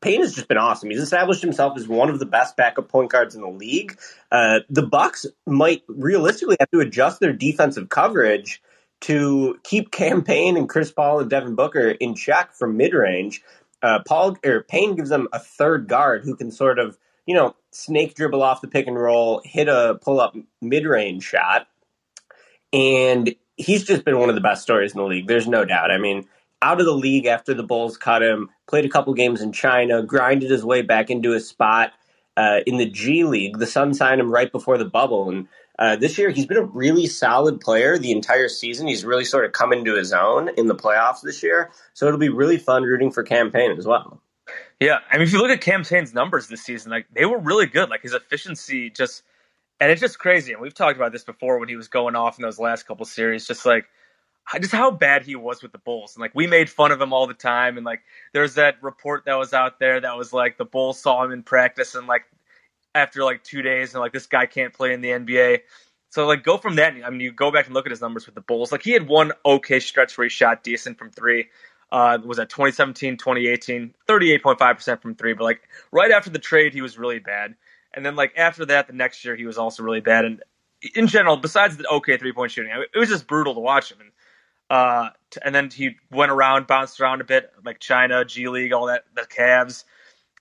Payne 0.00 0.20
has 0.22 0.34
just 0.34 0.48
been 0.48 0.56
awesome. 0.56 0.90
He's 0.90 1.00
established 1.00 1.42
himself 1.42 1.76
as 1.76 1.86
one 1.86 2.08
of 2.08 2.18
the 2.18 2.26
best 2.26 2.56
backup 2.56 2.88
point 2.88 3.10
guards 3.10 3.34
in 3.34 3.42
the 3.42 3.50
league. 3.50 3.98
Uh, 4.32 4.60
the 4.70 4.82
Bucks 4.82 5.26
might 5.46 5.82
realistically 5.88 6.56
have 6.58 6.70
to 6.70 6.80
adjust 6.80 7.20
their 7.20 7.32
defensive 7.32 7.88
coverage 7.88 8.62
to 9.00 9.58
keep 9.62 9.90
Cam 9.90 10.22
Payne 10.22 10.56
and 10.56 10.68
Chris 10.68 10.90
Paul 10.90 11.20
and 11.20 11.30
Devin 11.30 11.54
Booker 11.54 11.90
in 11.90 12.14
check 12.14 12.54
from 12.54 12.76
mid 12.76 12.94
range. 12.94 13.42
Uh, 13.82 14.00
Paul 14.06 14.36
or 14.44 14.62
Payne 14.62 14.94
gives 14.94 15.10
them 15.10 15.28
a 15.32 15.38
third 15.38 15.88
guard 15.88 16.24
who 16.24 16.36
can 16.36 16.50
sort 16.50 16.78
of 16.78 16.98
you 17.26 17.34
know 17.34 17.54
snake 17.70 18.14
dribble 18.14 18.42
off 18.42 18.60
the 18.60 18.68
pick 18.68 18.86
and 18.86 18.98
roll, 18.98 19.42
hit 19.44 19.68
a 19.68 19.98
pull 20.02 20.20
up 20.20 20.36
mid 20.60 20.84
range 20.86 21.24
shot, 21.24 21.66
and 22.72 23.34
he's 23.56 23.84
just 23.84 24.04
been 24.04 24.18
one 24.18 24.28
of 24.28 24.34
the 24.34 24.40
best 24.40 24.62
stories 24.62 24.92
in 24.92 24.98
the 24.98 25.06
league. 25.06 25.26
There's 25.26 25.48
no 25.48 25.64
doubt. 25.64 25.90
I 25.90 25.98
mean, 25.98 26.26
out 26.62 26.80
of 26.80 26.86
the 26.86 26.92
league 26.92 27.26
after 27.26 27.54
the 27.54 27.62
Bulls 27.62 27.96
cut 27.96 28.22
him, 28.22 28.50
played 28.66 28.84
a 28.84 28.88
couple 28.88 29.14
games 29.14 29.40
in 29.40 29.52
China, 29.52 30.02
grinded 30.02 30.50
his 30.50 30.64
way 30.64 30.82
back 30.82 31.10
into 31.10 31.32
a 31.32 31.40
spot 31.40 31.92
uh, 32.36 32.60
in 32.66 32.76
the 32.76 32.86
G 32.88 33.24
League. 33.24 33.58
The 33.58 33.66
Sun 33.66 33.94
signed 33.94 34.20
him 34.20 34.30
right 34.30 34.50
before 34.50 34.78
the 34.78 34.84
bubble, 34.84 35.28
and 35.28 35.48
uh, 35.78 35.96
this 35.96 36.18
year 36.18 36.30
he's 36.30 36.46
been 36.46 36.58
a 36.58 36.64
really 36.64 37.06
solid 37.06 37.60
player 37.60 37.98
the 37.98 38.12
entire 38.12 38.48
season. 38.48 38.86
He's 38.86 39.04
really 39.04 39.24
sort 39.24 39.44
of 39.44 39.52
come 39.52 39.72
into 39.72 39.94
his 39.94 40.12
own 40.12 40.50
in 40.56 40.66
the 40.66 40.74
playoffs 40.74 41.22
this 41.22 41.42
year, 41.42 41.70
so 41.94 42.06
it'll 42.06 42.18
be 42.20 42.28
really 42.28 42.58
fun 42.58 42.82
rooting 42.82 43.10
for 43.10 43.22
Cam 43.22 43.50
Payne 43.50 43.76
as 43.78 43.86
well. 43.86 44.20
Yeah, 44.80 44.98
I 45.10 45.18
mean, 45.18 45.26
if 45.26 45.32
you 45.32 45.38
look 45.38 45.50
at 45.50 45.60
Cam 45.60 45.84
Payne's 45.84 46.14
numbers 46.14 46.48
this 46.48 46.62
season, 46.62 46.90
like 46.90 47.06
they 47.14 47.26
were 47.26 47.38
really 47.38 47.66
good. 47.66 47.90
Like 47.90 48.02
his 48.02 48.14
efficiency 48.14 48.90
just, 48.90 49.22
and 49.78 49.90
it's 49.90 50.00
just 50.00 50.18
crazy. 50.18 50.52
And 50.52 50.62
we've 50.62 50.74
talked 50.74 50.96
about 50.96 51.12
this 51.12 51.24
before 51.24 51.58
when 51.58 51.68
he 51.68 51.76
was 51.76 51.88
going 51.88 52.16
off 52.16 52.38
in 52.38 52.42
those 52.42 52.58
last 52.58 52.84
couple 52.86 53.04
series. 53.04 53.46
Just 53.46 53.66
like, 53.66 53.86
just 54.58 54.72
how 54.72 54.90
bad 54.90 55.22
he 55.24 55.36
was 55.36 55.62
with 55.62 55.72
the 55.72 55.78
Bulls, 55.78 56.14
and 56.16 56.20
like 56.20 56.34
we 56.34 56.46
made 56.46 56.68
fun 56.68 56.92
of 56.92 57.00
him 57.00 57.12
all 57.12 57.26
the 57.26 57.34
time. 57.34 57.76
And 57.76 57.86
like, 57.86 58.00
there's 58.32 58.54
that 58.54 58.82
report 58.82 59.24
that 59.26 59.36
was 59.36 59.52
out 59.52 59.78
there 59.78 60.00
that 60.00 60.16
was 60.16 60.32
like 60.32 60.58
the 60.58 60.64
Bulls 60.64 60.98
saw 60.98 61.24
him 61.24 61.32
in 61.32 61.42
practice, 61.42 61.94
and 61.94 62.06
like 62.06 62.22
after 62.94 63.22
like 63.24 63.44
two 63.44 63.62
days, 63.62 63.94
and 63.94 64.00
like 64.00 64.12
this 64.12 64.26
guy 64.26 64.46
can't 64.46 64.72
play 64.72 64.92
in 64.92 65.00
the 65.00 65.10
NBA. 65.10 65.60
So 66.10 66.26
like, 66.26 66.42
go 66.42 66.56
from 66.56 66.76
that. 66.76 66.94
I 67.04 67.10
mean, 67.10 67.20
you 67.20 67.30
go 67.30 67.52
back 67.52 67.66
and 67.66 67.74
look 67.74 67.86
at 67.86 67.90
his 67.90 68.00
numbers 68.00 68.26
with 68.26 68.34
the 68.34 68.40
Bulls. 68.40 68.72
Like 68.72 68.82
he 68.82 68.90
had 68.90 69.06
one 69.06 69.32
okay 69.44 69.78
stretch 69.78 70.18
where 70.18 70.24
he 70.24 70.30
shot 70.30 70.64
decent 70.64 70.98
from 70.98 71.10
three 71.10 71.46
uh, 71.92 72.18
was 72.24 72.38
at 72.38 72.48
2017, 72.48 73.16
2018, 73.16 73.94
38.5% 74.08 75.02
from 75.02 75.14
three. 75.14 75.32
But 75.32 75.44
like 75.44 75.68
right 75.92 76.10
after 76.10 76.30
the 76.30 76.38
trade, 76.38 76.72
he 76.72 76.82
was 76.82 76.98
really 76.98 77.18
bad. 77.18 77.54
And 77.94 78.06
then 78.06 78.16
like 78.16 78.32
after 78.36 78.64
that, 78.66 78.86
the 78.86 78.92
next 78.92 79.24
year, 79.24 79.36
he 79.36 79.44
was 79.44 79.58
also 79.58 79.82
really 79.82 80.00
bad. 80.00 80.24
And 80.24 80.42
in 80.94 81.06
general, 81.06 81.36
besides 81.36 81.76
the 81.76 81.88
okay 81.88 82.16
three 82.16 82.32
point 82.32 82.52
shooting, 82.52 82.72
it 82.72 82.98
was 82.98 83.08
just 83.08 83.26
brutal 83.26 83.54
to 83.54 83.60
watch 83.60 83.90
him. 83.90 83.98
And, 84.00 84.10
uh, 84.70 85.10
and 85.44 85.54
then 85.54 85.70
he 85.70 85.96
went 86.10 86.30
around, 86.32 86.66
bounced 86.66 87.00
around 87.00 87.20
a 87.20 87.24
bit, 87.24 87.50
like 87.64 87.80
China, 87.80 88.24
G 88.24 88.48
League, 88.48 88.72
all 88.72 88.86
that, 88.86 89.04
the 89.14 89.22
Cavs. 89.22 89.84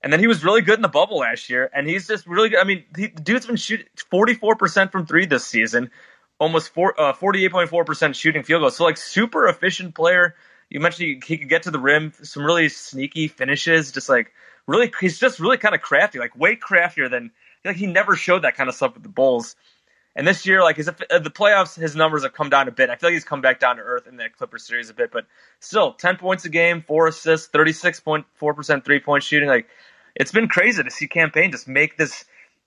And 0.02 0.14
then 0.14 0.22
he 0.22 0.28
was 0.28 0.44
really 0.46 0.62
good 0.62 0.78
in 0.78 0.82
the 0.82 0.88
bubble 0.88 1.18
last 1.18 1.50
year. 1.50 1.70
And 1.74 1.88
he's 1.88 2.08
just 2.08 2.26
really 2.26 2.50
good. 2.50 2.60
I 2.60 2.64
mean, 2.64 2.86
he, 2.96 3.08
the 3.08 3.22
dude's 3.22 3.46
been 3.46 3.58
shooting 3.58 3.88
44% 4.14 4.92
from 4.92 5.06
three 5.06 5.26
this 5.26 5.46
season, 5.46 5.92
almost 6.40 6.74
four, 6.74 7.00
uh, 7.00 7.12
48.4% 7.14 8.16
shooting 8.16 8.44
field 8.44 8.62
goals. 8.62 8.78
So 8.78 8.86
like 8.86 8.96
super 8.96 9.48
efficient 9.50 9.96
player 9.96 10.36
you 10.70 10.80
mentioned 10.80 11.08
he, 11.08 11.22
he 11.26 11.38
could 11.38 11.50
get 11.50 11.64
to 11.64 11.72
the 11.72 11.80
rim, 11.80 12.14
some 12.22 12.46
really 12.46 12.70
sneaky 12.70 13.28
finishes, 13.28 13.92
just 13.92 14.08
like 14.08 14.32
really, 14.68 14.92
he's 15.00 15.20
just 15.20 15.40
really 15.40 15.58
kind 15.58 15.74
of 15.74 15.82
crafty, 15.82 16.20
like 16.20 16.38
way 16.38 16.56
craftier 16.56 17.10
than 17.10 17.32
like 17.66 17.76
he 17.76 17.88
never 17.88 18.16
showed 18.16 18.44
that 18.44 18.56
kind 18.56 18.70
of 18.70 18.76
stuff 18.76 18.94
with 18.94 19.04
the 19.04 19.10
Bulls. 19.10 19.56
And 20.20 20.28
this 20.28 20.46
year, 20.46 20.62
like 20.62 20.76
his 20.76 20.90
uh, 20.90 21.20
the 21.20 21.32
playoffs, 21.32 21.80
his 21.80 21.96
numbers 21.96 22.24
have 22.24 22.34
come 22.34 22.50
down 22.50 22.68
a 22.68 22.72
bit. 22.72 22.90
I 22.90 22.98
feel 22.98 23.08
like 23.08 23.14
he's 23.14 23.24
come 23.24 23.40
back 23.40 23.58
down 23.58 23.78
to 23.78 23.82
earth 23.82 24.06
in 24.06 24.18
that 24.18 24.36
Clippers 24.36 24.68
series 24.68 24.90
a 24.90 24.94
bit, 24.94 25.12
but 25.14 25.26
still, 25.62 25.94
ten 25.94 26.18
points 26.18 26.44
a 26.44 26.50
game, 26.50 26.84
four 26.86 27.08
assists, 27.08 27.48
thirty 27.48 27.72
six 27.72 28.02
point 28.02 28.26
four 28.34 28.54
percent 28.54 28.84
three 28.84 29.00
point 29.00 29.24
shooting. 29.24 29.48
Like 29.48 29.70
it's 30.16 30.34
been 30.34 30.50
crazy 30.50 30.84
to 30.84 30.92
see 30.92 31.08
Cam 31.08 31.32
Payne 31.32 31.52
just 31.52 31.70
make 31.70 31.96
this 31.96 32.26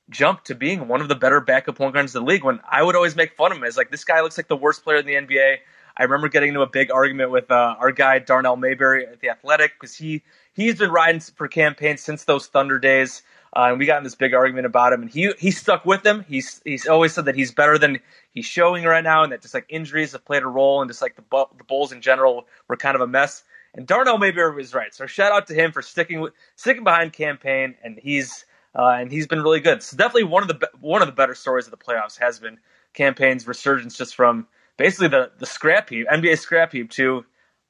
jump 0.08 0.44
to 0.44 0.54
being 0.54 0.88
one 0.88 1.02
of 1.02 1.08
the 1.08 1.14
better 1.14 1.42
backup 1.42 1.76
point 1.76 1.92
guards 1.92 2.14
in 2.14 2.24
the 2.24 2.26
league. 2.26 2.42
When 2.42 2.58
I 2.66 2.82
would 2.82 2.96
always 2.96 3.16
make 3.16 3.36
fun 3.36 3.52
of 3.52 3.58
him 3.58 3.64
as 3.64 3.76
like 3.76 3.90
this 3.90 4.04
guy 4.04 4.22
looks 4.22 4.38
like 4.38 4.48
the 4.48 4.56
worst 4.56 4.82
player 4.82 4.96
in 4.96 5.04
the 5.04 5.16
NBA. 5.16 5.56
I 5.94 6.04
remember 6.04 6.28
getting 6.28 6.48
into 6.48 6.62
a 6.62 6.66
big 6.66 6.90
argument 6.90 7.32
with 7.32 7.50
uh, 7.50 7.76
our 7.78 7.92
guy 7.92 8.18
Darnell 8.18 8.56
Mayberry 8.56 9.06
at 9.06 9.20
the 9.20 9.28
Athletic 9.28 9.72
because 9.78 9.94
he 9.94 10.22
he's 10.54 10.78
been 10.78 10.90
riding 10.90 11.20
for 11.20 11.48
Cam 11.48 11.74
Payne 11.74 11.98
since 11.98 12.24
those 12.24 12.46
Thunder 12.46 12.78
days, 12.78 13.20
uh, 13.54 13.66
and 13.68 13.78
we 13.78 13.84
got 13.84 13.98
in 13.98 14.04
this 14.04 14.14
big 14.14 14.34
argument 14.34 14.66
about 14.66 14.92
him, 14.92 15.02
and 15.02 15.10
he 15.10 15.32
he 15.38 15.50
stuck 15.50 15.84
with 15.84 16.04
him. 16.04 16.24
He's 16.26 16.62
he's 16.64 16.86
always 16.86 17.12
said 17.12 17.26
that 17.26 17.34
he's 17.34 17.52
better 17.52 17.76
than 17.76 18.00
he's 18.30 18.46
showing 18.46 18.84
right 18.84 19.04
now, 19.04 19.22
and 19.22 19.32
that 19.32 19.42
just 19.42 19.52
like 19.52 19.66
injuries 19.68 20.12
have 20.12 20.24
played 20.24 20.42
a 20.42 20.46
role, 20.46 20.80
and 20.80 20.90
just 20.90 21.02
like 21.02 21.16
the 21.16 21.46
the 21.58 21.64
Bulls 21.64 21.92
in 21.92 22.00
general 22.00 22.46
were 22.68 22.76
kind 22.76 22.94
of 22.94 23.02
a 23.02 23.06
mess. 23.06 23.44
And 23.74 23.86
Darnell 23.86 24.18
Mayberry 24.18 24.54
was 24.54 24.74
right, 24.74 24.94
so 24.94 25.06
shout 25.06 25.32
out 25.32 25.46
to 25.48 25.54
him 25.54 25.72
for 25.72 25.82
sticking 25.82 26.20
with 26.20 26.32
sticking 26.56 26.84
behind 26.84 27.12
Cam 27.12 27.36
Payne, 27.36 27.74
and 27.84 27.98
he's 28.02 28.44
uh, 28.74 28.96
and 28.98 29.12
he's 29.12 29.26
been 29.26 29.42
really 29.42 29.60
good. 29.60 29.82
So 29.82 29.96
definitely 29.96 30.24
one 30.24 30.42
of 30.42 30.48
the 30.48 30.70
one 30.80 31.02
of 31.02 31.08
the 31.08 31.12
better 31.12 31.34
stories 31.34 31.66
of 31.66 31.72
the 31.72 31.76
playoffs 31.76 32.18
has 32.18 32.38
been 32.38 32.58
Cam 32.94 33.14
Payne's 33.14 33.46
resurgence, 33.46 33.98
just 33.98 34.14
from 34.14 34.46
basically 34.78 35.08
the 35.08 35.30
the 35.38 35.46
scrap 35.46 35.90
heap, 35.90 36.06
NBA 36.08 36.38
scrap 36.38 36.72
heap, 36.72 36.90
to 36.92 37.24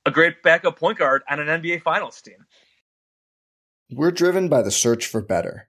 a 0.07 0.13
great 0.13 0.45
backup 0.45 0.79
point 0.79 0.99
guard 0.99 1.23
on 1.29 1.41
an 1.41 1.49
NBA 1.61 1.83
Finals 1.83 2.21
team. 2.21 2.47
We're 3.91 4.11
driven 4.11 4.49
by 4.49 4.63
the 4.63 4.71
search 4.71 5.07
for 5.07 5.21
better. 5.21 5.69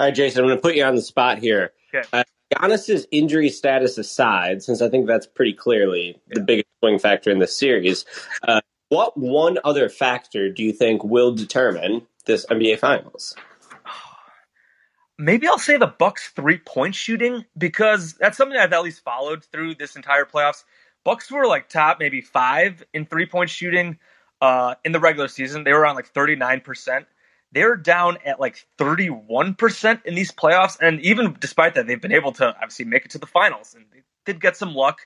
All 0.00 0.06
right, 0.06 0.14
Jason, 0.14 0.40
I'm 0.40 0.46
going 0.46 0.56
to 0.56 0.62
put 0.62 0.76
you 0.76 0.84
on 0.84 0.94
the 0.94 1.02
spot 1.02 1.36
here. 1.36 1.74
Okay. 1.94 2.08
Uh, 2.10 2.24
Giannis's 2.54 3.06
injury 3.10 3.50
status 3.50 3.98
aside, 3.98 4.62
since 4.62 4.80
I 4.80 4.88
think 4.88 5.06
that's 5.06 5.26
pretty 5.26 5.52
clearly 5.52 6.18
the 6.30 6.40
biggest 6.40 6.68
swing 6.78 6.98
factor 6.98 7.30
in 7.30 7.38
this 7.38 7.54
series, 7.54 8.06
uh, 8.48 8.62
what 8.88 9.14
one 9.18 9.58
other 9.62 9.90
factor 9.90 10.48
do 10.48 10.62
you 10.62 10.72
think 10.72 11.04
will 11.04 11.34
determine 11.34 12.06
this 12.24 12.46
NBA 12.46 12.78
Finals? 12.78 13.36
Maybe 15.18 15.46
I'll 15.46 15.58
say 15.58 15.76
the 15.76 15.88
Bucks 15.88 16.30
three 16.30 16.56
point 16.56 16.94
shooting 16.94 17.44
because 17.58 18.14
that's 18.14 18.38
something 18.38 18.56
I've 18.56 18.72
at 18.72 18.82
least 18.82 19.04
followed 19.04 19.44
through 19.44 19.74
this 19.74 19.96
entire 19.96 20.24
playoffs. 20.24 20.64
Bucks 21.04 21.30
were 21.30 21.46
like 21.46 21.68
top 21.68 21.98
maybe 22.00 22.22
five 22.22 22.82
in 22.94 23.04
three 23.04 23.26
point 23.26 23.50
shooting 23.50 23.98
uh, 24.40 24.76
in 24.82 24.92
the 24.92 25.00
regular 25.00 25.28
season. 25.28 25.64
They 25.64 25.74
were 25.74 25.80
around 25.80 25.96
like 25.96 26.06
thirty 26.06 26.36
nine 26.36 26.62
percent. 26.62 27.04
They're 27.52 27.76
down 27.76 28.18
at 28.24 28.38
like 28.38 28.66
thirty 28.78 29.08
one 29.08 29.54
percent 29.54 30.00
in 30.04 30.14
these 30.14 30.30
playoffs, 30.30 30.78
and 30.80 31.00
even 31.00 31.36
despite 31.40 31.74
that, 31.74 31.86
they've 31.86 32.00
been 32.00 32.12
able 32.12 32.32
to 32.32 32.54
obviously 32.54 32.84
make 32.84 33.04
it 33.04 33.10
to 33.12 33.18
the 33.18 33.26
finals. 33.26 33.74
And 33.74 33.86
they 33.92 34.02
did 34.24 34.40
get 34.40 34.56
some 34.56 34.74
luck 34.74 35.00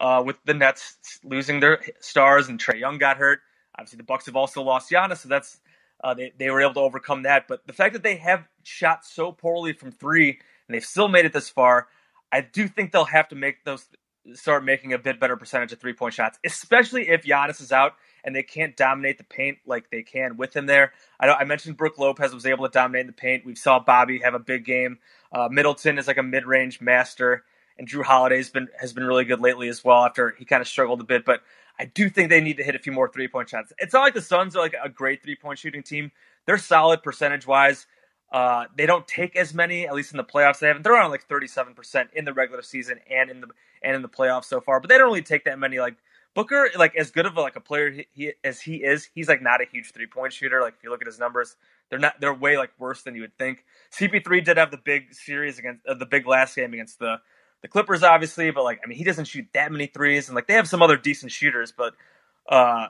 uh, 0.00 0.22
with 0.24 0.36
the 0.44 0.54
Nets 0.54 0.96
losing 1.22 1.60
their 1.60 1.80
stars, 2.00 2.48
and 2.48 2.58
Trae 2.58 2.80
Young 2.80 2.98
got 2.98 3.18
hurt. 3.18 3.40
Obviously, 3.78 3.98
the 3.98 4.04
Bucks 4.04 4.26
have 4.26 4.36
also 4.36 4.62
lost 4.62 4.90
Giannis, 4.90 5.18
so 5.18 5.28
that's 5.28 5.60
uh, 6.02 6.14
they 6.14 6.32
they 6.38 6.50
were 6.50 6.62
able 6.62 6.74
to 6.74 6.80
overcome 6.80 7.24
that. 7.24 7.46
But 7.48 7.66
the 7.66 7.72
fact 7.72 7.92
that 7.92 8.02
they 8.02 8.16
have 8.16 8.44
shot 8.62 9.04
so 9.04 9.32
poorly 9.32 9.72
from 9.72 9.92
three 9.92 10.30
and 10.30 10.74
they've 10.74 10.84
still 10.84 11.08
made 11.08 11.26
it 11.26 11.32
this 11.32 11.48
far, 11.48 11.88
I 12.32 12.40
do 12.40 12.66
think 12.68 12.92
they'll 12.92 13.04
have 13.04 13.28
to 13.28 13.36
make 13.36 13.64
those 13.64 13.86
start 14.34 14.64
making 14.64 14.92
a 14.92 14.98
bit 14.98 15.18
better 15.18 15.36
percentage 15.36 15.72
of 15.72 15.80
three 15.80 15.92
point 15.92 16.14
shots, 16.14 16.38
especially 16.44 17.08
if 17.08 17.22
Giannis 17.24 17.60
is 17.60 17.72
out 17.72 17.94
and 18.24 18.34
they 18.34 18.42
can't 18.42 18.76
dominate 18.76 19.18
the 19.18 19.24
paint 19.24 19.58
like 19.66 19.90
they 19.90 20.02
can 20.02 20.36
with 20.36 20.54
him 20.54 20.66
there. 20.66 20.92
I 21.18 21.28
I 21.28 21.44
mentioned 21.44 21.76
Brook 21.76 21.98
Lopez 21.98 22.34
was 22.34 22.46
able 22.46 22.66
to 22.66 22.72
dominate 22.72 23.06
the 23.06 23.12
paint. 23.12 23.44
We 23.44 23.54
saw 23.54 23.78
Bobby 23.78 24.18
have 24.20 24.34
a 24.34 24.38
big 24.38 24.64
game. 24.64 24.98
Uh, 25.32 25.48
Middleton 25.50 25.98
is 25.98 26.06
like 26.06 26.18
a 26.18 26.22
mid 26.22 26.46
range 26.46 26.80
master, 26.80 27.44
and 27.78 27.88
Jrue 27.88 28.04
Holiday's 28.04 28.50
been 28.50 28.68
has 28.78 28.92
been 28.92 29.04
really 29.04 29.24
good 29.24 29.40
lately 29.40 29.68
as 29.68 29.84
well. 29.84 30.04
After 30.04 30.34
he 30.38 30.44
kind 30.44 30.60
of 30.60 30.68
struggled 30.68 31.00
a 31.00 31.04
bit, 31.04 31.24
but 31.24 31.40
I 31.78 31.86
do 31.86 32.10
think 32.10 32.28
they 32.28 32.42
need 32.42 32.58
to 32.58 32.64
hit 32.64 32.74
a 32.74 32.78
few 32.78 32.92
more 32.92 33.08
three 33.08 33.28
point 33.28 33.48
shots. 33.48 33.72
It's 33.78 33.94
not 33.94 34.02
like 34.02 34.14
the 34.14 34.20
Suns 34.20 34.54
are 34.54 34.60
like 34.60 34.74
a 34.82 34.88
great 34.88 35.22
three 35.22 35.36
point 35.36 35.58
shooting 35.58 35.82
team. 35.82 36.12
They're 36.46 36.58
solid 36.58 37.02
percentage 37.02 37.46
wise. 37.46 37.86
Uh, 38.32 38.66
they 38.76 38.86
don't 38.86 39.08
take 39.08 39.34
as 39.34 39.52
many, 39.54 39.88
at 39.88 39.94
least 39.94 40.12
in 40.12 40.16
the 40.16 40.24
playoffs. 40.24 40.60
They 40.60 40.68
haven't. 40.68 40.82
They're 40.82 40.92
around 40.92 41.10
like 41.10 41.26
thirty 41.26 41.48
seven 41.48 41.74
percent 41.74 42.10
in 42.12 42.24
the 42.24 42.32
regular 42.32 42.62
season 42.62 42.98
and 43.10 43.30
in 43.30 43.40
the 43.40 43.48
and 43.82 43.96
in 43.96 44.02
the 44.02 44.08
playoffs 44.08 44.44
so 44.44 44.60
far. 44.60 44.78
But 44.80 44.90
they 44.90 44.98
don't 44.98 45.06
really 45.08 45.22
take 45.22 45.44
that 45.44 45.58
many. 45.58 45.80
Like 45.80 45.96
Booker, 46.34 46.70
like 46.76 46.94
as 46.96 47.10
good 47.10 47.26
of 47.26 47.36
a, 47.36 47.40
like 47.40 47.56
a 47.56 47.60
player 47.60 47.90
he, 47.90 48.06
he, 48.12 48.32
as 48.44 48.60
he 48.60 48.76
is, 48.76 49.08
he's 49.14 49.28
like 49.28 49.42
not 49.42 49.60
a 49.60 49.64
huge 49.70 49.92
three 49.92 50.06
point 50.06 50.32
shooter. 50.32 50.60
Like 50.60 50.74
if 50.78 50.84
you 50.84 50.90
look 50.90 51.02
at 51.02 51.06
his 51.06 51.18
numbers, 51.18 51.56
they're 51.88 51.98
not. 51.98 52.20
They're 52.20 52.32
way 52.32 52.56
like 52.56 52.70
worse 52.78 53.02
than 53.02 53.16
you 53.16 53.22
would 53.22 53.36
think. 53.36 53.64
CP 53.92 54.24
three 54.24 54.40
did 54.40 54.56
have 54.56 54.70
the 54.70 54.78
big 54.78 55.12
series 55.12 55.58
against 55.58 55.84
uh, 55.86 55.94
the 55.94 56.06
big 56.06 56.26
last 56.26 56.54
game 56.54 56.72
against 56.72 57.00
the 57.00 57.16
the 57.62 57.68
Clippers, 57.68 58.02
obviously, 58.02 58.50
but 58.50 58.62
like 58.62 58.80
I 58.84 58.86
mean, 58.86 58.96
he 58.96 59.04
doesn't 59.04 59.26
shoot 59.26 59.46
that 59.54 59.72
many 59.72 59.86
threes, 59.86 60.28
and 60.28 60.36
like 60.36 60.46
they 60.46 60.54
have 60.54 60.68
some 60.68 60.82
other 60.82 60.96
decent 60.96 61.32
shooters, 61.32 61.72
but 61.76 61.94
uh, 62.48 62.86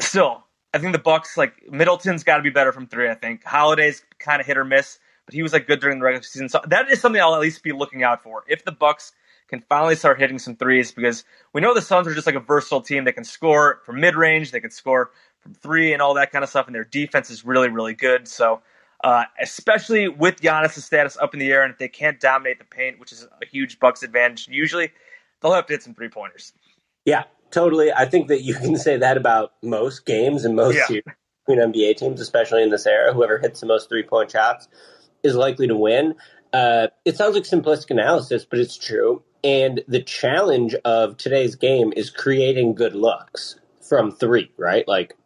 still, 0.00 0.44
I 0.74 0.78
think 0.78 0.92
the 0.92 0.98
Bucks 0.98 1.36
like 1.36 1.70
Middleton's 1.70 2.24
got 2.24 2.38
to 2.38 2.42
be 2.42 2.50
better 2.50 2.72
from 2.72 2.88
three. 2.88 3.08
I 3.08 3.14
think 3.14 3.44
Holiday's 3.44 4.02
kind 4.18 4.40
of 4.40 4.46
hit 4.46 4.58
or 4.58 4.64
miss, 4.64 4.98
but 5.26 5.34
he 5.34 5.42
was 5.42 5.52
like 5.52 5.66
good 5.66 5.80
during 5.80 6.00
the 6.00 6.04
regular 6.04 6.22
season, 6.22 6.48
so 6.48 6.60
that 6.66 6.90
is 6.90 7.00
something 7.00 7.20
I'll 7.20 7.34
at 7.34 7.40
least 7.40 7.62
be 7.62 7.72
looking 7.72 8.02
out 8.02 8.22
for. 8.22 8.42
If 8.48 8.64
the 8.64 8.72
Bucks 8.72 9.12
can 9.50 9.62
finally 9.68 9.96
start 9.96 10.18
hitting 10.18 10.38
some 10.38 10.56
threes, 10.56 10.92
because 10.92 11.24
we 11.52 11.60
know 11.60 11.74
the 11.74 11.82
Suns 11.82 12.06
are 12.06 12.14
just 12.14 12.26
like 12.26 12.36
a 12.36 12.40
versatile 12.40 12.80
team. 12.80 13.04
They 13.04 13.12
can 13.12 13.24
score 13.24 13.80
from 13.84 14.00
mid 14.00 14.14
range, 14.16 14.52
they 14.52 14.60
can 14.60 14.70
score 14.70 15.10
from 15.40 15.54
three, 15.54 15.92
and 15.92 16.00
all 16.00 16.14
that 16.14 16.32
kind 16.32 16.42
of 16.42 16.48
stuff, 16.48 16.66
and 16.66 16.74
their 16.74 16.84
defense 16.84 17.30
is 17.30 17.44
really, 17.44 17.68
really 17.68 17.94
good. 17.94 18.26
So. 18.28 18.62
Uh, 19.02 19.24
especially 19.40 20.08
with 20.08 20.42
Giannis' 20.42 20.80
status 20.82 21.16
up 21.16 21.32
in 21.32 21.40
the 21.40 21.50
air, 21.50 21.62
and 21.62 21.72
if 21.72 21.78
they 21.78 21.88
can't 21.88 22.20
dominate 22.20 22.58
the 22.58 22.66
paint, 22.66 23.00
which 23.00 23.12
is 23.12 23.26
a 23.40 23.46
huge 23.46 23.78
Bucks 23.80 24.02
advantage, 24.02 24.46
usually 24.46 24.92
they'll 25.40 25.54
have 25.54 25.64
to 25.68 25.72
hit 25.72 25.82
some 25.82 25.94
three 25.94 26.10
pointers. 26.10 26.52
Yeah, 27.06 27.24
totally. 27.50 27.90
I 27.90 28.04
think 28.04 28.28
that 28.28 28.42
you 28.42 28.52
can 28.52 28.76
say 28.76 28.98
that 28.98 29.16
about 29.16 29.54
most 29.62 30.04
games 30.04 30.44
and 30.44 30.54
most 30.54 30.76
Yeah. 30.90 31.00
between 31.46 31.72
NBA 31.72 31.96
teams, 31.96 32.20
especially 32.20 32.62
in 32.62 32.68
this 32.68 32.84
era. 32.86 33.14
Whoever 33.14 33.38
hits 33.38 33.60
the 33.60 33.66
most 33.66 33.88
three 33.88 34.02
point 34.02 34.32
shots 34.32 34.68
is 35.22 35.34
likely 35.34 35.66
to 35.68 35.76
win. 35.76 36.14
Uh, 36.52 36.88
it 37.06 37.16
sounds 37.16 37.34
like 37.34 37.44
simplistic 37.44 37.90
analysis, 37.90 38.44
but 38.44 38.58
it's 38.58 38.76
true. 38.76 39.22
And 39.42 39.82
the 39.88 40.02
challenge 40.02 40.74
of 40.84 41.16
today's 41.16 41.54
game 41.54 41.92
is 41.96 42.10
creating 42.10 42.74
good 42.74 42.94
looks 42.94 43.58
from 43.80 44.12
three, 44.12 44.50
right? 44.56 44.86
Like, 44.86 45.16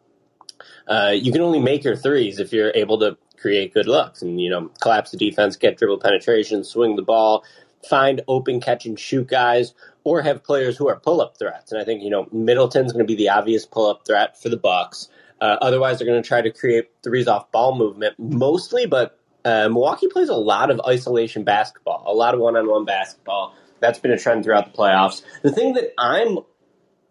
uh, 0.87 1.13
you 1.13 1.31
can 1.31 1.41
only 1.41 1.59
make 1.59 1.83
your 1.83 1.95
threes 1.95 2.39
if 2.39 2.53
you're 2.53 2.71
able 2.75 2.99
to 2.99 3.17
create 3.37 3.73
good 3.73 3.87
looks 3.87 4.21
and, 4.21 4.39
you 4.39 4.49
know, 4.49 4.71
collapse 4.81 5.11
the 5.11 5.17
defense, 5.17 5.55
get 5.55 5.77
dribble 5.77 5.99
penetration, 5.99 6.63
swing 6.63 6.95
the 6.95 7.01
ball, 7.01 7.43
find 7.87 8.21
open 8.27 8.61
catch 8.61 8.85
and 8.85 8.99
shoot 8.99 9.27
guys, 9.27 9.73
or 10.03 10.21
have 10.21 10.43
players 10.43 10.77
who 10.77 10.87
are 10.87 10.99
pull 10.99 11.21
up 11.21 11.37
threats. 11.37 11.71
And 11.71 11.81
I 11.81 11.85
think, 11.85 12.01
you 12.01 12.09
know, 12.09 12.27
Middleton's 12.31 12.93
going 12.93 13.05
to 13.05 13.07
be 13.07 13.15
the 13.15 13.29
obvious 13.29 13.65
pull 13.65 13.89
up 13.89 14.05
threat 14.05 14.41
for 14.41 14.49
the 14.49 14.57
Bucks. 14.57 15.09
Uh, 15.41 15.57
otherwise, 15.61 15.99
they're 15.99 16.07
going 16.07 16.21
to 16.21 16.27
try 16.27 16.41
to 16.41 16.51
create 16.51 16.89
threes 17.03 17.27
off 17.27 17.51
ball 17.51 17.77
movement 17.77 18.15
mostly, 18.17 18.85
but 18.85 19.19
uh, 19.43 19.67
Milwaukee 19.69 20.07
plays 20.07 20.29
a 20.29 20.35
lot 20.35 20.71
of 20.71 20.79
isolation 20.87 21.43
basketball, 21.43 22.03
a 22.07 22.13
lot 22.13 22.33
of 22.33 22.39
one 22.39 22.55
on 22.55 22.67
one 22.67 22.85
basketball. 22.85 23.53
That's 23.85 23.99
been 23.99 24.11
a 24.11 24.17
trend 24.17 24.43
throughout 24.43 24.71
the 24.71 24.77
playoffs. 24.77 25.21
The 25.43 25.51
thing 25.51 25.73
that 25.73 25.93
I'm 25.97 26.39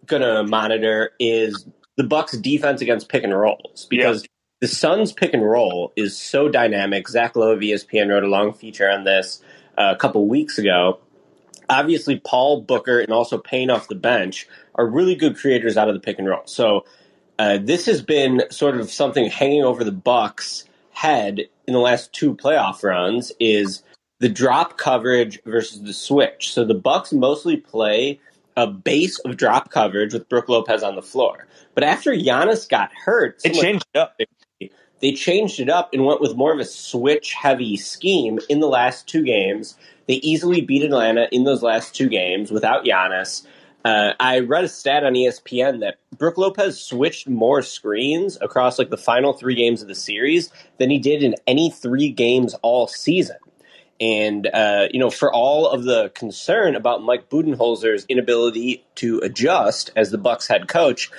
going 0.06 0.22
to 0.22 0.42
monitor 0.42 1.12
is 1.20 1.66
the 1.96 2.04
Bucks' 2.04 2.36
defense 2.36 2.80
against 2.80 3.08
pick 3.08 3.22
and 3.22 3.32
rolls 3.32 3.86
because 3.88 4.26
the 4.60 4.66
Suns' 4.66 5.12
pick 5.12 5.34
and 5.34 5.44
roll 5.44 5.92
is 5.94 6.16
so 6.16 6.48
dynamic. 6.48 7.08
Zach 7.08 7.36
Lowe 7.36 7.52
of 7.52 7.60
ESPN 7.60 8.10
wrote 8.10 8.24
a 8.24 8.28
long 8.28 8.52
feature 8.52 8.90
on 8.90 9.04
this 9.04 9.40
uh, 9.78 9.92
a 9.94 9.96
couple 9.96 10.26
weeks 10.26 10.58
ago. 10.58 10.98
Obviously, 11.68 12.18
Paul 12.18 12.62
Booker 12.62 12.98
and 12.98 13.12
also 13.12 13.38
Payne 13.38 13.70
off 13.70 13.88
the 13.88 13.94
bench 13.94 14.48
are 14.74 14.86
really 14.86 15.14
good 15.14 15.36
creators 15.36 15.76
out 15.76 15.88
of 15.88 15.94
the 15.94 16.00
pick 16.00 16.18
and 16.18 16.28
roll. 16.28 16.42
So 16.46 16.84
uh, 17.38 17.58
this 17.60 17.86
has 17.86 18.02
been 18.02 18.42
sort 18.50 18.78
of 18.80 18.90
something 18.90 19.30
hanging 19.30 19.62
over 19.62 19.84
the 19.84 19.92
Bucks' 19.92 20.64
head 20.90 21.40
in 21.66 21.72
the 21.72 21.80
last 21.80 22.12
two 22.12 22.34
playoff 22.34 22.82
runs 22.82 23.32
is 23.38 23.82
the 24.20 24.28
drop 24.28 24.78
coverage 24.78 25.40
versus 25.44 25.82
the 25.82 25.92
switch. 25.92 26.52
So 26.52 26.64
the 26.64 26.74
Bucks 26.74 27.12
mostly 27.12 27.56
play 27.56 28.20
a 28.56 28.66
base 28.66 29.18
of 29.20 29.36
drop 29.36 29.70
coverage 29.70 30.12
with 30.12 30.28
Brook 30.28 30.48
Lopez 30.48 30.82
on 30.82 30.94
the 30.94 31.02
floor. 31.02 31.46
But 31.74 31.84
after 31.84 32.12
Giannis 32.12 32.68
got 32.68 32.90
hurt, 32.94 33.40
It 33.44 33.54
changed 33.54 33.84
it 33.94 33.98
up. 33.98 34.16
they 35.00 35.12
changed 35.12 35.58
it 35.58 35.68
up 35.68 35.92
and 35.92 36.04
went 36.04 36.20
with 36.20 36.36
more 36.36 36.52
of 36.52 36.60
a 36.60 36.64
switch 36.64 37.32
heavy 37.34 37.76
scheme 37.76 38.38
in 38.48 38.60
the 38.60 38.68
last 38.68 39.08
two 39.08 39.22
games. 39.24 39.76
They 40.06 40.14
easily 40.14 40.60
beat 40.60 40.84
Atlanta 40.84 41.26
in 41.32 41.44
those 41.44 41.62
last 41.62 41.94
two 41.94 42.08
games 42.08 42.52
without 42.52 42.84
Giannis. 42.84 43.44
Uh, 43.84 44.12
I 44.18 44.38
read 44.38 44.64
a 44.64 44.68
stat 44.68 45.04
on 45.04 45.12
ESPN 45.12 45.80
that 45.80 45.96
Brook 46.16 46.38
Lopez 46.38 46.80
switched 46.80 47.28
more 47.28 47.60
screens 47.60 48.38
across 48.40 48.78
like 48.78 48.88
the 48.88 48.96
final 48.96 49.34
three 49.34 49.54
games 49.54 49.82
of 49.82 49.88
the 49.88 49.94
series 49.94 50.50
than 50.78 50.88
he 50.88 50.98
did 50.98 51.22
in 51.22 51.34
any 51.46 51.70
three 51.70 52.08
games 52.08 52.54
all 52.62 52.86
season. 52.86 53.36
And 54.00 54.46
uh, 54.46 54.88
you 54.90 54.98
know, 54.98 55.10
for 55.10 55.32
all 55.32 55.68
of 55.68 55.84
the 55.84 56.10
concern 56.10 56.74
about 56.74 57.02
Mike 57.02 57.30
Budenholzer's 57.30 58.04
inability 58.08 58.84
to 58.96 59.18
adjust 59.20 59.90
as 59.94 60.10
the 60.10 60.18
Bucks 60.18 60.48
head 60.48 60.68
coach, 60.68 61.10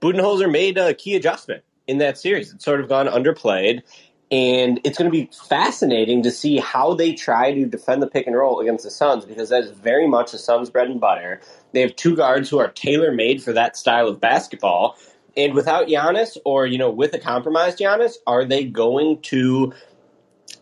Budenholzer 0.00 0.50
made 0.50 0.78
a 0.78 0.94
key 0.94 1.14
adjustment 1.14 1.64
in 1.86 1.98
that 1.98 2.18
series. 2.18 2.52
It's 2.52 2.64
sort 2.64 2.80
of 2.80 2.88
gone 2.88 3.06
underplayed, 3.06 3.82
and 4.30 4.80
it's 4.82 4.96
going 4.96 5.10
to 5.10 5.16
be 5.16 5.30
fascinating 5.48 6.22
to 6.22 6.30
see 6.30 6.58
how 6.58 6.94
they 6.94 7.12
try 7.12 7.52
to 7.52 7.66
defend 7.66 8.02
the 8.02 8.06
pick 8.06 8.26
and 8.26 8.34
roll 8.34 8.60
against 8.60 8.84
the 8.84 8.90
Suns 8.90 9.24
because 9.24 9.50
that 9.50 9.64
is 9.64 9.70
very 9.70 10.08
much 10.08 10.32
the 10.32 10.38
Suns' 10.38 10.70
bread 10.70 10.88
and 10.88 11.00
butter. 11.00 11.40
They 11.72 11.82
have 11.82 11.96
two 11.96 12.16
guards 12.16 12.48
who 12.48 12.58
are 12.58 12.68
tailor 12.68 13.12
made 13.12 13.42
for 13.42 13.52
that 13.52 13.76
style 13.76 14.08
of 14.08 14.20
basketball. 14.20 14.96
And 15.36 15.54
without 15.54 15.88
Giannis, 15.88 16.38
or 16.44 16.66
you 16.66 16.78
know, 16.78 16.90
with 16.90 17.12
a 17.14 17.18
compromised 17.18 17.78
Giannis, 17.78 18.14
are 18.26 18.44
they 18.44 18.64
going 18.64 19.20
to 19.22 19.74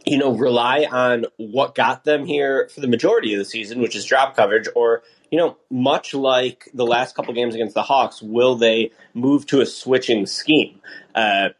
you 0.07 0.19
know, 0.19 0.33
rely 0.33 0.87
on 0.91 1.27
what 1.37 1.75
got 1.75 2.05
them 2.05 2.27
here 2.27 2.69
for 2.75 2.81
the 2.81 2.89
majority 2.89 3.33
of 3.35 3.39
the 3.39 3.45
season, 3.45 3.81
which 3.81 3.95
is 3.95 4.05
drop 4.05 4.35
coverage, 4.35 4.69
or, 4.75 5.03
you 5.31 5.39
know, 5.39 5.57
much 5.71 6.15
like 6.15 6.69
the 6.73 6.87
last 6.87 7.15
couple 7.15 7.35
games 7.35 7.55
against 7.55 7.75
the 7.75 7.83
Hawks, 7.83 8.23
will 8.23 8.57
they 8.57 8.91
move 9.15 9.47
to 9.47 9.61
a 9.61 9.67
switching 9.67 10.27
scheme? 10.27 10.81
Uh, 11.15 11.51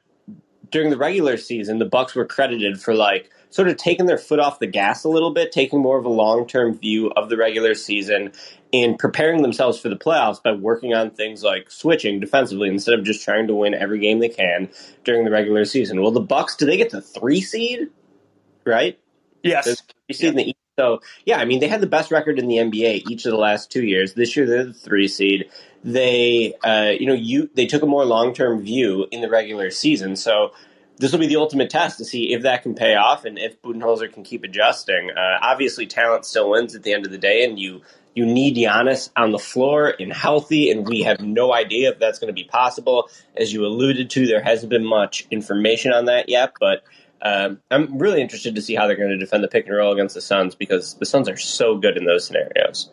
during 0.71 0.91
the 0.91 0.97
regular 0.97 1.37
season, 1.37 1.79
the 1.79 1.85
Bucks 1.85 2.15
were 2.15 2.25
credited 2.25 2.81
for 2.81 2.95
like 2.95 3.31
sort 3.51 3.69
of 3.69 3.77
taking 3.77 4.07
their 4.07 4.19
foot 4.19 4.39
off 4.39 4.61
the 4.61 4.67
gas 4.67 5.05
a 5.05 5.09
little 5.09 5.33
bit, 5.33 5.53
taking 5.53 5.81
more 5.81 5.99
of 5.99 6.05
a 6.05 6.11
long 6.11 6.47
term 6.47 6.79
view 6.79 7.11
of 7.17 7.29
the 7.29 7.37
regular 7.37 7.75
season 7.75 8.33
and 8.73 8.99
preparing 8.99 9.43
themselves 9.43 9.81
for 9.81 9.89
the 9.89 9.97
playoffs 9.97 10.41
by 10.43 10.53
working 10.53 10.95
on 10.95 11.11
things 11.11 11.43
like 11.43 11.71
switching 11.71 12.21
defensively 12.21 12.69
instead 12.69 12.97
of 12.97 13.05
just 13.05 13.25
trying 13.25 13.49
to 13.49 13.55
win 13.55 13.75
every 13.75 13.99
game 13.99 14.21
they 14.21 14.29
can 14.29 14.69
during 15.05 15.25
the 15.25 15.31
regular 15.31 15.65
season. 15.65 16.01
Well, 16.01 16.13
the 16.13 16.21
Bucks, 16.21 16.55
do 16.55 16.67
they 16.67 16.77
get 16.77 16.91
the 16.91 17.03
three 17.03 17.41
seed? 17.41 17.89
Right? 18.71 18.99
Yes. 19.43 19.65
There's 19.65 19.81
three 19.81 20.15
seed 20.15 20.29
in 20.31 20.37
the 20.37 20.49
East. 20.51 20.57
So 20.79 21.03
yeah, 21.27 21.37
I 21.37 21.45
mean 21.45 21.61
they 21.61 21.69
had 21.69 21.83
the 21.83 21.87
best 21.87 22.11
record 22.11 22.39
in 22.39 22.49
the 22.49 22.57
NBA 22.57 23.11
each 23.11 23.27
of 23.27 23.33
the 23.33 23.39
last 23.39 23.71
two 23.71 23.85
years. 23.85 24.15
This 24.15 24.35
year 24.37 24.47
they're 24.47 24.65
the 24.65 24.73
three 24.73 25.09
seed. 25.09 25.51
They, 25.85 26.55
uh, 26.65 26.93
you 26.99 27.07
know, 27.07 27.15
you 27.15 27.51
they 27.55 27.67
took 27.67 27.83
a 27.83 27.87
more 27.87 28.05
long 28.05 28.33
term 28.33 28.63
view 28.63 29.07
in 29.11 29.21
the 29.21 29.29
regular 29.29 29.71
season. 29.71 30.17
So 30.17 30.53
this 30.97 31.13
will 31.13 31.19
be 31.19 31.27
the 31.27 31.37
ultimate 31.37 31.71
test 31.71 31.99
to 31.99 32.05
see 32.05 32.33
if 32.33 32.43
that 32.43 32.63
can 32.63 32.75
pay 32.75 32.95
off 32.95 33.25
and 33.25 33.39
if 33.39 33.61
Budenholzer 33.63 34.13
can 34.13 34.23
keep 34.23 34.45
adjusting. 34.45 35.11
Uh, 35.11 35.39
obviously, 35.43 35.87
talent 35.87 36.27
still 36.27 36.51
wins 36.51 36.75
at 36.75 36.83
the 36.83 36.93
end 36.93 37.07
of 37.07 37.13
the 37.13 37.19
day, 37.19 37.45
and 37.45 37.59
you 37.59 37.83
you 38.15 38.27
need 38.27 38.57
Giannis 38.57 39.09
on 39.17 39.33
the 39.33 39.39
floor 39.39 39.95
and 39.99 40.13
healthy, 40.13 40.71
and 40.71 40.87
we 40.87 41.03
have 41.03 41.21
no 41.21 41.55
idea 41.55 41.91
if 41.91 41.99
that's 41.99 42.19
going 42.19 42.29
to 42.29 42.35
be 42.35 42.45
possible. 42.45 43.09
As 43.37 43.53
you 43.53 43.65
alluded 43.65 44.11
to, 44.11 44.27
there 44.27 44.43
hasn't 44.43 44.71
been 44.71 44.85
much 44.85 45.27
information 45.31 45.93
on 45.93 46.07
that 46.07 46.29
yet, 46.29 46.53
but 46.59 46.83
um, 47.23 47.61
I'm 47.71 47.99
really 47.99 48.21
interested 48.21 48.55
to 48.55 48.63
see 48.63 48.75
how 48.75 48.87
they're 48.87 48.97
going 48.97 49.11
to 49.11 49.19
defend 49.19 49.45
the 49.45 49.49
pick 49.49 49.67
and 49.67 49.77
roll 49.77 49.93
against 49.93 50.15
the 50.15 50.21
Suns 50.21 50.55
because 50.55 50.95
the 50.95 51.07
Suns 51.07 51.29
are 51.29 51.37
so 51.37 51.77
good 51.77 51.97
in 51.97 52.05
those 52.05 52.27
scenarios. 52.27 52.91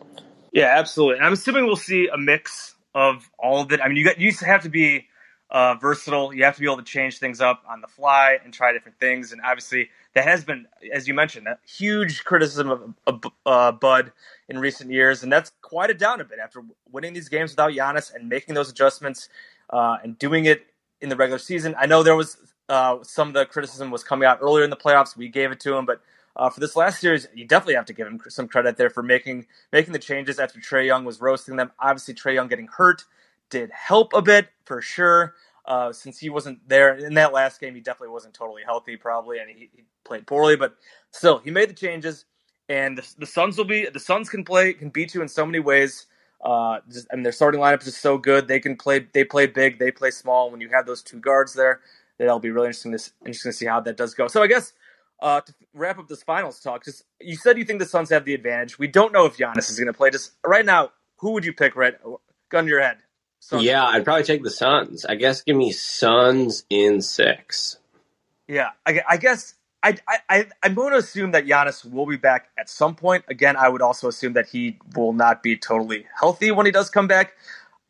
Yeah, 0.52 0.74
absolutely. 0.76 1.16
And 1.16 1.26
I'm 1.26 1.32
assuming 1.32 1.66
we'll 1.66 1.76
see 1.76 2.08
a 2.08 2.18
mix 2.18 2.74
of 2.94 3.30
all 3.38 3.60
of 3.60 3.72
it. 3.72 3.80
I 3.80 3.88
mean, 3.88 3.96
you 3.96 4.04
got 4.04 4.18
you 4.18 4.32
have 4.44 4.62
to 4.62 4.68
be 4.68 5.06
uh, 5.50 5.74
versatile. 5.74 6.32
You 6.32 6.44
have 6.44 6.54
to 6.54 6.60
be 6.60 6.66
able 6.66 6.78
to 6.78 6.82
change 6.82 7.18
things 7.18 7.40
up 7.40 7.62
on 7.68 7.80
the 7.80 7.86
fly 7.86 8.38
and 8.44 8.52
try 8.52 8.72
different 8.72 8.98
things. 8.98 9.32
And 9.32 9.40
obviously, 9.42 9.90
that 10.14 10.24
has 10.24 10.44
been, 10.44 10.66
as 10.92 11.08
you 11.08 11.14
mentioned, 11.14 11.46
a 11.46 11.58
huge 11.66 12.24
criticism 12.24 12.94
of, 13.06 13.22
uh, 13.46 13.72
Bud 13.72 14.12
in 14.48 14.58
recent 14.58 14.90
years, 14.90 15.22
and 15.22 15.32
that's 15.32 15.52
quieted 15.62 15.98
down 15.98 16.20
a 16.20 16.24
bit 16.24 16.38
after 16.38 16.62
winning 16.90 17.14
these 17.14 17.28
games 17.28 17.52
without 17.52 17.72
Giannis 17.72 18.14
and 18.14 18.28
making 18.28 18.54
those 18.54 18.70
adjustments 18.70 19.28
uh, 19.70 19.96
and 20.02 20.18
doing 20.18 20.46
it 20.46 20.66
in 21.00 21.08
the 21.08 21.16
regular 21.16 21.38
season. 21.38 21.74
I 21.78 21.86
know 21.86 22.02
there 22.02 22.16
was 22.16 22.36
uh, 22.68 22.98
some 23.02 23.28
of 23.28 23.34
the 23.34 23.46
criticism 23.46 23.90
was 23.90 24.04
coming 24.04 24.26
out 24.26 24.38
earlier 24.42 24.64
in 24.64 24.70
the 24.70 24.76
playoffs. 24.76 25.16
We 25.16 25.28
gave 25.28 25.52
it 25.52 25.60
to 25.60 25.76
him, 25.76 25.86
but 25.86 26.00
uh, 26.36 26.50
for 26.50 26.60
this 26.60 26.76
last 26.76 27.00
series, 27.00 27.28
you 27.34 27.46
definitely 27.46 27.74
have 27.74 27.86
to 27.86 27.92
give 27.92 28.06
him 28.06 28.20
some 28.28 28.48
credit 28.48 28.76
there 28.76 28.90
for 28.90 29.02
making 29.02 29.46
making 29.72 29.92
the 29.92 29.98
changes 29.98 30.38
after 30.38 30.60
Trae 30.60 30.86
Young 30.86 31.04
was 31.04 31.20
roasting 31.20 31.56
them. 31.56 31.72
Obviously, 31.80 32.14
Trae 32.14 32.34
Young 32.34 32.48
getting 32.48 32.68
hurt 32.68 33.04
did 33.50 33.70
help 33.72 34.12
a 34.14 34.22
bit 34.22 34.48
for 34.64 34.80
sure. 34.80 35.34
Uh, 35.66 35.92
since 35.92 36.18
he 36.18 36.30
wasn't 36.30 36.66
there 36.68 36.94
in 36.96 37.14
that 37.14 37.32
last 37.32 37.60
game, 37.60 37.74
he 37.74 37.80
definitely 37.80 38.12
wasn't 38.12 38.32
totally 38.34 38.62
healthy, 38.64 38.96
probably, 38.96 39.38
and 39.38 39.50
he, 39.50 39.68
he 39.76 39.84
played 40.04 40.26
poorly. 40.26 40.56
But 40.56 40.76
still, 41.10 41.38
he 41.38 41.50
made 41.50 41.68
the 41.68 41.74
changes, 41.74 42.24
and 42.68 42.96
the, 42.98 43.06
the 43.18 43.26
Suns 43.26 43.58
will 43.58 43.66
be 43.66 43.86
the 43.86 44.00
Suns 44.00 44.30
can 44.30 44.44
play 44.44 44.72
can 44.72 44.90
beat 44.90 45.14
you 45.14 45.22
in 45.22 45.28
so 45.28 45.44
many 45.46 45.60
ways. 45.60 46.06
Uh, 46.42 46.78
just, 46.90 47.08
their 47.24 47.32
starting 47.32 47.60
lineup 47.60 47.80
is 47.80 47.86
just 47.86 48.00
so 48.00 48.18
good. 48.18 48.48
They 48.48 48.60
can 48.60 48.76
play. 48.76 49.06
They 49.12 49.24
play 49.24 49.46
big. 49.46 49.78
They 49.78 49.90
play 49.90 50.10
small. 50.10 50.50
When 50.50 50.60
you 50.60 50.68
have 50.70 50.86
those 50.86 51.02
two 51.02 51.20
guards 51.20 51.52
there, 51.54 51.80
that'll 52.18 52.40
be 52.40 52.50
really 52.50 52.68
interesting 52.68 52.96
to 52.96 53.10
interesting 53.20 53.52
to 53.52 53.56
see 53.56 53.66
how 53.66 53.80
that 53.80 53.96
does 53.96 54.14
go. 54.14 54.28
So 54.28 54.42
I 54.42 54.46
guess 54.46 54.72
uh, 55.20 55.40
to 55.40 55.54
wrap 55.74 55.98
up 55.98 56.08
this 56.08 56.22
finals 56.22 56.60
talk, 56.60 56.84
just 56.84 57.04
you 57.20 57.36
said 57.36 57.58
you 57.58 57.64
think 57.64 57.78
the 57.78 57.86
Suns 57.86 58.10
have 58.10 58.24
the 58.24 58.34
advantage. 58.34 58.78
We 58.78 58.88
don't 58.88 59.12
know 59.12 59.24
if 59.26 59.36
Giannis 59.36 59.70
is 59.70 59.78
going 59.78 59.86
to 59.86 59.92
play. 59.92 60.10
Just 60.10 60.32
right 60.46 60.64
now, 60.64 60.92
who 61.16 61.32
would 61.32 61.44
you 61.44 61.52
pick? 61.52 61.76
Right, 61.76 61.94
gun 62.50 62.64
to 62.64 62.70
your 62.70 62.80
head. 62.80 62.98
Suns. 63.40 63.62
Yeah, 63.62 63.84
I'd 63.84 64.04
probably 64.04 64.24
take 64.24 64.42
the 64.42 64.50
Suns. 64.50 65.04
I 65.04 65.14
guess 65.14 65.42
give 65.42 65.56
me 65.56 65.72
Suns 65.72 66.64
in 66.70 67.00
six. 67.00 67.78
Yeah, 68.48 68.70
I, 68.86 69.00
I 69.08 69.16
guess 69.16 69.54
I, 69.82 69.96
I 70.28 70.46
I'm 70.62 70.74
going 70.74 70.92
to 70.92 70.98
assume 70.98 71.32
that 71.32 71.46
Giannis 71.46 71.88
will 71.88 72.06
be 72.06 72.16
back 72.16 72.48
at 72.58 72.68
some 72.68 72.94
point. 72.94 73.24
Again, 73.28 73.56
I 73.56 73.68
would 73.68 73.82
also 73.82 74.08
assume 74.08 74.32
that 74.32 74.48
he 74.48 74.78
will 74.96 75.12
not 75.12 75.42
be 75.42 75.56
totally 75.56 76.06
healthy 76.18 76.50
when 76.50 76.66
he 76.66 76.72
does 76.72 76.90
come 76.90 77.06
back. 77.06 77.34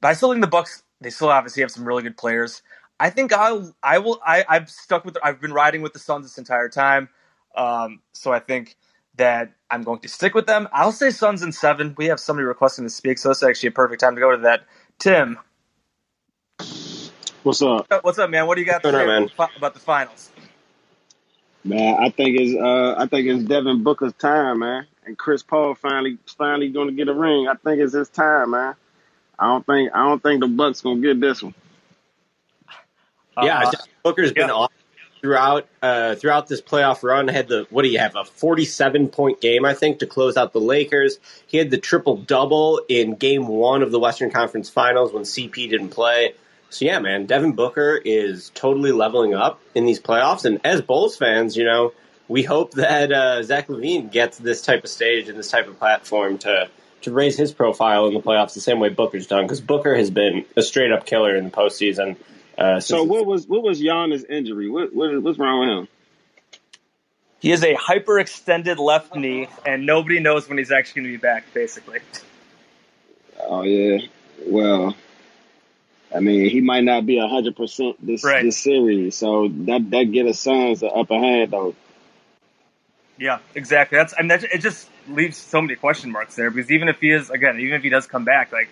But 0.01 0.09
I 0.09 0.13
still 0.13 0.31
think 0.31 0.43
the 0.43 0.49
Bucks. 0.49 0.83
They 1.01 1.11
still 1.11 1.29
obviously 1.29 1.63
have 1.63 1.71
some 1.71 1.85
really 1.85 2.03
good 2.03 2.17
players. 2.17 2.63
I 3.01 3.11
think 3.11 3.33
I'll 3.33 3.75
I 3.83 3.99
will 3.99 4.21
I 4.27 4.45
I've 4.49 4.71
stuck 4.71 5.05
with 5.05 5.17
I've 5.23 5.41
been 5.41 5.53
riding 5.53 5.83
with 5.83 5.93
the 5.93 5.99
Suns 5.99 6.25
this 6.27 6.39
entire 6.39 6.69
time. 6.69 7.09
Um, 7.57 8.01
so 8.13 8.33
I 8.33 8.41
think 8.41 8.77
that 9.17 9.53
I'm 9.71 9.83
going 9.83 10.01
to 10.01 10.09
stick 10.09 10.35
with 10.35 10.47
them. 10.47 10.69
I'll 10.73 10.93
say 10.93 11.11
Suns 11.11 11.43
in 11.43 11.53
seven. 11.53 11.95
We 11.97 12.07
have 12.07 12.21
somebody 12.21 12.47
requesting 12.47 12.85
to 12.85 12.91
speak, 12.91 13.19
so 13.19 13.31
it's 13.31 13.43
actually 13.43 13.69
a 13.69 13.73
perfect 13.73 14.01
time 14.01 14.15
to 14.15 14.21
go 14.21 14.33
to 14.33 14.43
that. 14.43 14.63
Tim, 14.99 15.39
What's 17.45 17.63
up, 17.63 17.87
what's 18.03 18.19
up, 18.19 18.31
man? 18.31 18.47
What 18.47 18.57
do 18.57 18.63
you 18.63 18.67
got 18.67 18.83
to 18.83 18.91
say 18.91 19.07
man? 19.07 19.31
about- 19.35 19.57
about 19.57 19.75
the 19.75 19.81
finals? 19.81 20.31
man? 21.65 21.97
I 21.99 22.11
think 22.11 22.39
it's 22.41 22.61
uh, 22.61 22.95
I 22.99 23.07
think 23.07 23.27
it's 23.29 23.45
Devin 23.45 23.83
Booker's 23.85 24.13
time, 24.15 24.61
man, 24.61 24.87
and 25.07 25.17
Chris 25.17 25.43
Paul 25.43 25.75
finally 25.75 26.19
finally 26.37 26.69
going 26.69 26.89
to 26.89 26.95
get 26.95 27.09
a 27.09 27.15
ring. 27.15 27.49
I 27.49 27.55
think 27.55 27.81
it's 27.81 27.95
his 27.95 28.09
time, 28.09 28.51
man. 28.51 28.75
I 29.39 29.47
don't 29.47 29.65
think 29.67 29.91
I 29.95 30.05
don't 30.09 30.23
think 30.23 30.41
the 30.41 30.49
Bucks 30.49 30.81
gonna 30.83 31.01
get 31.01 31.21
this 31.21 31.43
one. 31.43 31.55
Yeah, 33.45 33.61
Uh, 33.67 33.73
Booker's 34.03 34.33
been 34.33 34.49
yeah. 34.49 34.55
off 34.55 34.73
throughout 35.21 35.67
uh, 35.83 36.15
throughout 36.15 36.47
this 36.49 36.61
playoff 36.61 37.03
run. 37.03 37.29
Had 37.29 37.49
the 37.49 37.67
what 37.71 37.83
do 37.83 37.89
you 37.89 37.99
have 37.99 38.17
a 38.17 38.25
forty 38.25 38.65
seven 38.65 39.09
point 39.09 39.41
game 39.41 39.65
I 39.65 39.75
think 39.75 40.01
to 40.01 40.07
close 40.07 40.37
out 40.37 40.53
the 40.53 40.61
Lakers. 40.61 41.19
He 41.47 41.59
had 41.59 41.71
the 41.71 41.79
triple 41.79 42.17
double 42.17 42.81
in 42.89 43.15
Game 43.15 43.49
One 43.49 43.83
of 43.83 43.91
the 43.91 43.99
Western 43.99 44.31
Conference 44.31 44.69
Finals 44.69 45.13
when 45.13 45.25
CP 45.25 45.69
didn't 45.71 45.91
play. 45.91 46.35
So 46.71 46.85
yeah, 46.85 46.99
man, 46.99 47.27
Devin 47.27 47.53
Booker 47.53 48.01
is 48.05 48.51
totally 48.55 48.93
leveling 48.93 49.35
up 49.35 49.61
in 49.75 49.87
these 49.87 50.01
playoffs. 50.01 50.45
And 50.45 50.61
as 50.65 50.83
Bulls 50.83 51.17
fans, 51.17 51.57
you 51.57 51.65
know, 51.65 51.95
we 52.29 52.43
hope 52.43 52.73
that 52.73 53.11
uh, 53.11 53.43
Zach 53.43 53.69
LaVine 53.69 54.13
gets 54.13 54.37
this 54.37 54.61
type 54.61 54.85
of 54.85 54.91
stage 54.91 55.29
and 55.29 55.39
this 55.39 55.51
type 55.51 55.67
of 55.67 55.79
platform 55.79 56.39
to 56.39 56.69
to 57.01 57.13
raise 57.13 57.37
his 57.37 57.53
profile 57.53 58.07
in 58.09 58.15
the 58.15 58.21
playoffs 58.21 58.55
the 58.55 58.61
same 58.61 58.81
way 58.81 58.89
Booker's 58.89 59.27
done 59.29 59.45
because 59.45 59.61
Booker 59.61 59.95
has 59.95 60.11
been 60.11 60.45
a 60.57 60.63
straight 60.63 60.93
up 60.93 61.07
killer 61.07 61.35
in 61.37 61.45
the 61.45 61.51
postseason. 61.51 62.17
Uh, 62.59 62.81
So 62.81 63.05
what 63.05 63.25
was 63.25 63.47
what 63.47 63.63
was 63.63 63.81
Giannis' 63.81 64.29
injury? 64.29 64.69
What, 64.69 64.95
what 64.95 65.23
what's 65.23 65.39
wrong 65.39 65.61
with 65.61 65.69
him? 65.69 65.89
He 67.41 67.51
has 67.51 67.63
a 67.63 67.75
hyperextended 67.77 68.79
left 68.79 69.15
knee, 69.15 69.49
and 69.65 69.87
nobody 69.87 70.19
knows 70.19 70.49
when 70.49 70.59
he's 70.59 70.73
actually 70.73 71.03
going 71.03 71.13
to 71.13 71.19
be 71.19 71.23
back. 71.23 71.45
Basically, 71.55 72.01
Oh 73.41 73.63
yeah, 73.63 73.99
well, 74.47 74.97
I 76.15 76.19
mean 76.21 76.51
he 76.51 76.61
might 76.61 76.83
not 76.83 77.07
be 77.07 77.19
hundred 77.19 77.55
percent 77.57 78.05
this 78.05 78.25
Right. 78.25 78.43
this 78.43 78.59
series, 78.59 79.17
so 79.17 79.49
that 79.49 79.89
that 79.91 80.05
get 80.11 80.27
us 80.27 80.41
Suns 80.41 80.81
the 80.81 80.89
upper 80.89 81.15
hand 81.15 81.53
though. 81.53 81.77
yeah, 83.19 83.39
exactly. 83.55 83.99
That's 83.99 84.15
I 84.19 84.23
mean, 84.23 84.29
that, 84.29 84.43
it 84.45 84.59
just 84.59 84.89
leaves 85.09 85.37
so 85.37 85.61
many 85.61 85.77
question 85.77 86.11
marks 86.11 86.35
there 86.35 86.51
because 86.51 86.71
even 86.73 86.89
if 86.89 87.01
he 87.01 87.11
is 87.13 87.31
again, 87.31 87.61
even 87.61 87.75
if 87.75 87.83
he 87.85 87.89
does 87.89 88.07
come 88.09 88.25
back, 88.25 88.51
like 88.51 88.69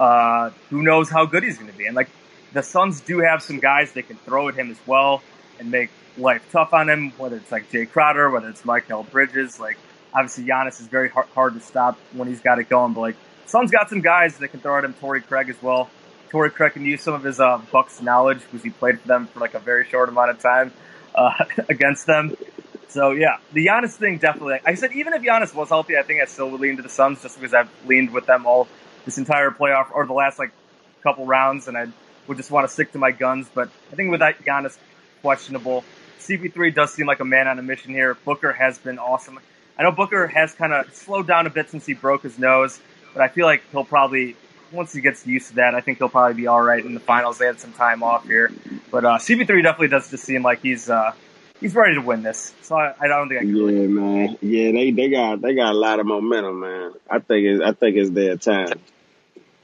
uh, 0.00 0.50
who 0.70 0.82
knows 0.82 1.10
how 1.10 1.26
good 1.26 1.42
he's 1.42 1.58
going 1.58 1.70
to 1.70 1.76
be? 1.76 1.84
And 1.86 1.94
like 1.94 2.08
the 2.52 2.62
Suns 2.62 3.00
do 3.00 3.20
have 3.20 3.42
some 3.42 3.58
guys 3.58 3.92
that 3.92 4.08
can 4.08 4.16
throw 4.16 4.48
at 4.48 4.54
him 4.54 4.70
as 4.70 4.78
well 4.86 5.22
and 5.58 5.70
make 5.70 5.90
life 6.16 6.46
tough 6.52 6.72
on 6.72 6.88
him. 6.88 7.12
Whether 7.16 7.36
it's 7.36 7.52
like 7.52 7.70
Jae 7.70 7.90
Crowder, 7.90 8.30
whether 8.30 8.48
it's 8.48 8.62
Mikal 8.62 9.08
Bridges, 9.10 9.60
like 9.60 9.76
obviously 10.12 10.44
Giannis 10.44 10.80
is 10.80 10.86
very 10.86 11.08
hard, 11.08 11.26
hard 11.34 11.54
to 11.54 11.60
stop 11.60 11.98
when 12.12 12.28
he's 12.28 12.40
got 12.40 12.58
it 12.58 12.68
going. 12.68 12.92
But 12.92 13.00
like 13.00 13.16
Suns 13.46 13.70
got 13.70 13.88
some 13.88 14.00
guys 14.00 14.38
that 14.38 14.48
can 14.48 14.60
throw 14.60 14.78
at 14.78 14.84
him. 14.84 14.94
Torrey 14.94 15.22
Craig 15.22 15.48
as 15.48 15.62
well. 15.62 15.90
Torrey 16.30 16.50
Craig 16.50 16.74
can 16.74 16.84
use 16.84 17.02
some 17.02 17.14
of 17.14 17.24
his 17.24 17.40
uh, 17.40 17.60
Bucks 17.72 18.00
knowledge 18.00 18.40
because 18.40 18.62
he 18.62 18.70
played 18.70 19.00
for 19.00 19.08
them 19.08 19.26
for 19.26 19.40
like 19.40 19.54
a 19.54 19.58
very 19.58 19.84
short 19.84 20.08
amount 20.08 20.30
of 20.30 20.38
time 20.40 20.72
uh, 21.14 21.32
against 21.68 22.06
them. 22.06 22.36
So 22.88 23.12
yeah, 23.12 23.38
the 23.52 23.66
Giannis 23.66 23.94
thing 23.94 24.18
definitely. 24.18 24.58
I 24.64 24.74
said 24.74 24.92
even 24.92 25.12
if 25.12 25.22
Giannis 25.22 25.54
was 25.54 25.68
healthy, 25.68 25.96
I 25.96 26.02
think 26.02 26.20
I 26.20 26.26
still 26.26 26.50
would 26.50 26.60
lean 26.60 26.76
to 26.76 26.82
the 26.82 26.88
Suns 26.88 27.22
just 27.22 27.38
because 27.38 27.54
I've 27.54 27.70
leaned 27.86 28.10
with 28.10 28.26
them 28.26 28.46
all 28.46 28.68
this 29.04 29.18
entire 29.18 29.50
playoff 29.50 29.90
or 29.92 30.06
the 30.06 30.12
last 30.12 30.38
like 30.38 30.50
couple 31.02 31.26
rounds, 31.26 31.68
and 31.68 31.76
I 31.76 31.86
would 32.30 32.36
just 32.36 32.52
want 32.52 32.64
to 32.64 32.72
stick 32.72 32.92
to 32.92 32.98
my 32.98 33.10
guns. 33.10 33.50
But 33.52 33.70
I 33.92 33.96
think 33.96 34.12
with 34.12 34.20
that 34.20 34.38
Giannis 34.44 34.78
questionable, 35.20 35.84
CP3 36.20 36.72
does 36.72 36.94
seem 36.94 37.06
like 37.06 37.18
a 37.18 37.24
man 37.24 37.48
on 37.48 37.58
a 37.58 37.62
mission 37.62 37.90
here. 37.90 38.14
Booker 38.24 38.52
has 38.52 38.78
been 38.78 39.00
awesome. 39.00 39.40
I 39.76 39.82
know 39.82 39.90
Booker 39.90 40.28
has 40.28 40.54
kind 40.54 40.72
of 40.72 40.94
slowed 40.94 41.26
down 41.26 41.48
a 41.48 41.50
bit 41.50 41.70
since 41.70 41.84
he 41.84 41.94
broke 41.94 42.22
his 42.22 42.38
nose, 42.38 42.80
but 43.12 43.22
I 43.22 43.28
feel 43.28 43.46
like 43.46 43.64
he'll 43.72 43.84
probably 43.84 44.36
once 44.70 44.92
he 44.92 45.00
gets 45.00 45.26
used 45.26 45.48
to 45.48 45.54
that, 45.56 45.74
I 45.74 45.80
think 45.80 45.98
he'll 45.98 46.08
probably 46.08 46.34
be 46.34 46.46
all 46.46 46.62
right 46.62 46.84
in 46.84 46.94
the 46.94 47.00
finals. 47.00 47.38
They 47.38 47.46
had 47.46 47.58
some 47.58 47.72
time 47.72 48.04
off 48.04 48.24
here, 48.24 48.52
but 48.92 49.04
uh, 49.04 49.18
CP3 49.18 49.64
definitely 49.64 49.88
does 49.88 50.08
just 50.08 50.22
seem 50.22 50.44
like 50.44 50.60
he's 50.62 50.88
uh, 50.88 51.12
he's 51.60 51.74
ready 51.74 51.96
to 51.96 52.00
win 52.00 52.22
this. 52.22 52.54
So 52.62 52.76
I, 52.76 52.94
I 53.00 53.08
don't 53.08 53.28
think 53.28 53.40
I 53.40 53.44
can. 53.44 53.56
Yeah, 53.56 53.86
man. 53.88 54.38
Yeah, 54.40 54.70
they 54.70 54.92
they 54.92 55.08
got 55.08 55.40
they 55.40 55.56
got 55.56 55.72
a 55.72 55.78
lot 55.78 55.98
of 55.98 56.06
momentum, 56.06 56.60
man. 56.60 56.92
I 57.10 57.18
think 57.18 57.46
it's 57.46 57.60
I 57.60 57.72
think 57.72 57.96
it's 57.96 58.10
their 58.10 58.36
time. 58.36 58.78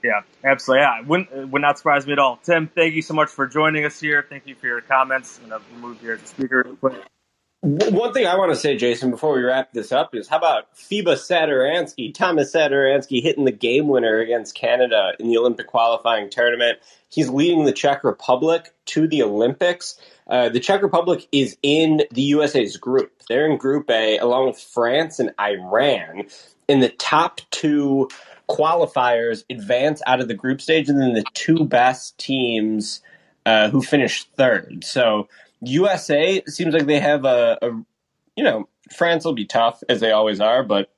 Yeah, 0.02 0.20
absolutely. 0.44 0.82
Yeah, 0.82 1.00
would, 1.02 1.52
would 1.52 1.62
not 1.62 1.78
surprise 1.78 2.06
me 2.06 2.12
at 2.12 2.18
all. 2.18 2.38
Tim, 2.42 2.68
thank 2.68 2.94
you 2.94 3.02
so 3.02 3.14
much 3.14 3.28
for 3.28 3.46
joining 3.46 3.84
us 3.84 3.98
here. 3.98 4.24
Thank 4.28 4.46
you 4.46 4.54
for 4.54 4.66
your 4.66 4.80
comments. 4.80 5.40
I'm 5.42 5.48
going 5.48 5.62
to 5.62 5.76
move 5.78 6.00
here 6.00 6.16
to 6.16 6.26
speaker. 6.26 6.76
One 7.62 8.12
thing 8.12 8.26
I 8.26 8.36
want 8.36 8.52
to 8.52 8.56
say, 8.56 8.76
Jason, 8.76 9.10
before 9.10 9.34
we 9.34 9.42
wrap 9.42 9.72
this 9.72 9.90
up 9.90 10.14
is 10.14 10.28
how 10.28 10.36
about 10.36 10.76
FIBA 10.76 11.14
Satoransky, 11.16 12.14
Thomas 12.14 12.54
Satoransky 12.54 13.20
hitting 13.20 13.44
the 13.44 13.50
game 13.50 13.88
winner 13.88 14.20
against 14.20 14.54
Canada 14.54 15.14
in 15.18 15.28
the 15.28 15.38
Olympic 15.38 15.66
qualifying 15.66 16.30
tournament. 16.30 16.78
He's 17.08 17.28
leading 17.28 17.64
the 17.64 17.72
Czech 17.72 18.04
Republic 18.04 18.72
to 18.86 19.08
the 19.08 19.22
Olympics. 19.24 19.98
Uh, 20.28 20.48
the 20.48 20.60
Czech 20.60 20.82
Republic 20.82 21.26
is 21.32 21.56
in 21.62 22.02
the 22.12 22.22
USA's 22.22 22.76
group. 22.76 23.10
They're 23.28 23.50
in 23.50 23.56
Group 23.56 23.90
A 23.90 24.18
along 24.18 24.48
with 24.48 24.58
France 24.58 25.18
and 25.18 25.32
Iran. 25.40 26.28
And 26.68 26.82
the 26.82 26.88
top 26.88 27.40
two 27.50 28.08
qualifiers 28.48 29.44
advance 29.50 30.02
out 30.06 30.20
of 30.20 30.28
the 30.28 30.34
group 30.34 30.60
stage, 30.60 30.88
and 30.88 31.00
then 31.00 31.14
the 31.14 31.24
two 31.34 31.64
best 31.64 32.16
teams 32.18 33.00
uh, 33.44 33.70
who 33.70 33.82
finish 33.82 34.24
third. 34.36 34.84
So 34.84 35.28
USA 35.62 36.42
seems 36.46 36.74
like 36.74 36.86
they 36.86 37.00
have 37.00 37.24
a, 37.24 37.58
a 37.62 37.70
you 38.36 38.44
know, 38.44 38.68
France 38.94 39.24
will 39.24 39.34
be 39.34 39.46
tough 39.46 39.82
as 39.88 40.00
they 40.00 40.12
always 40.12 40.40
are, 40.40 40.62
but 40.62 40.90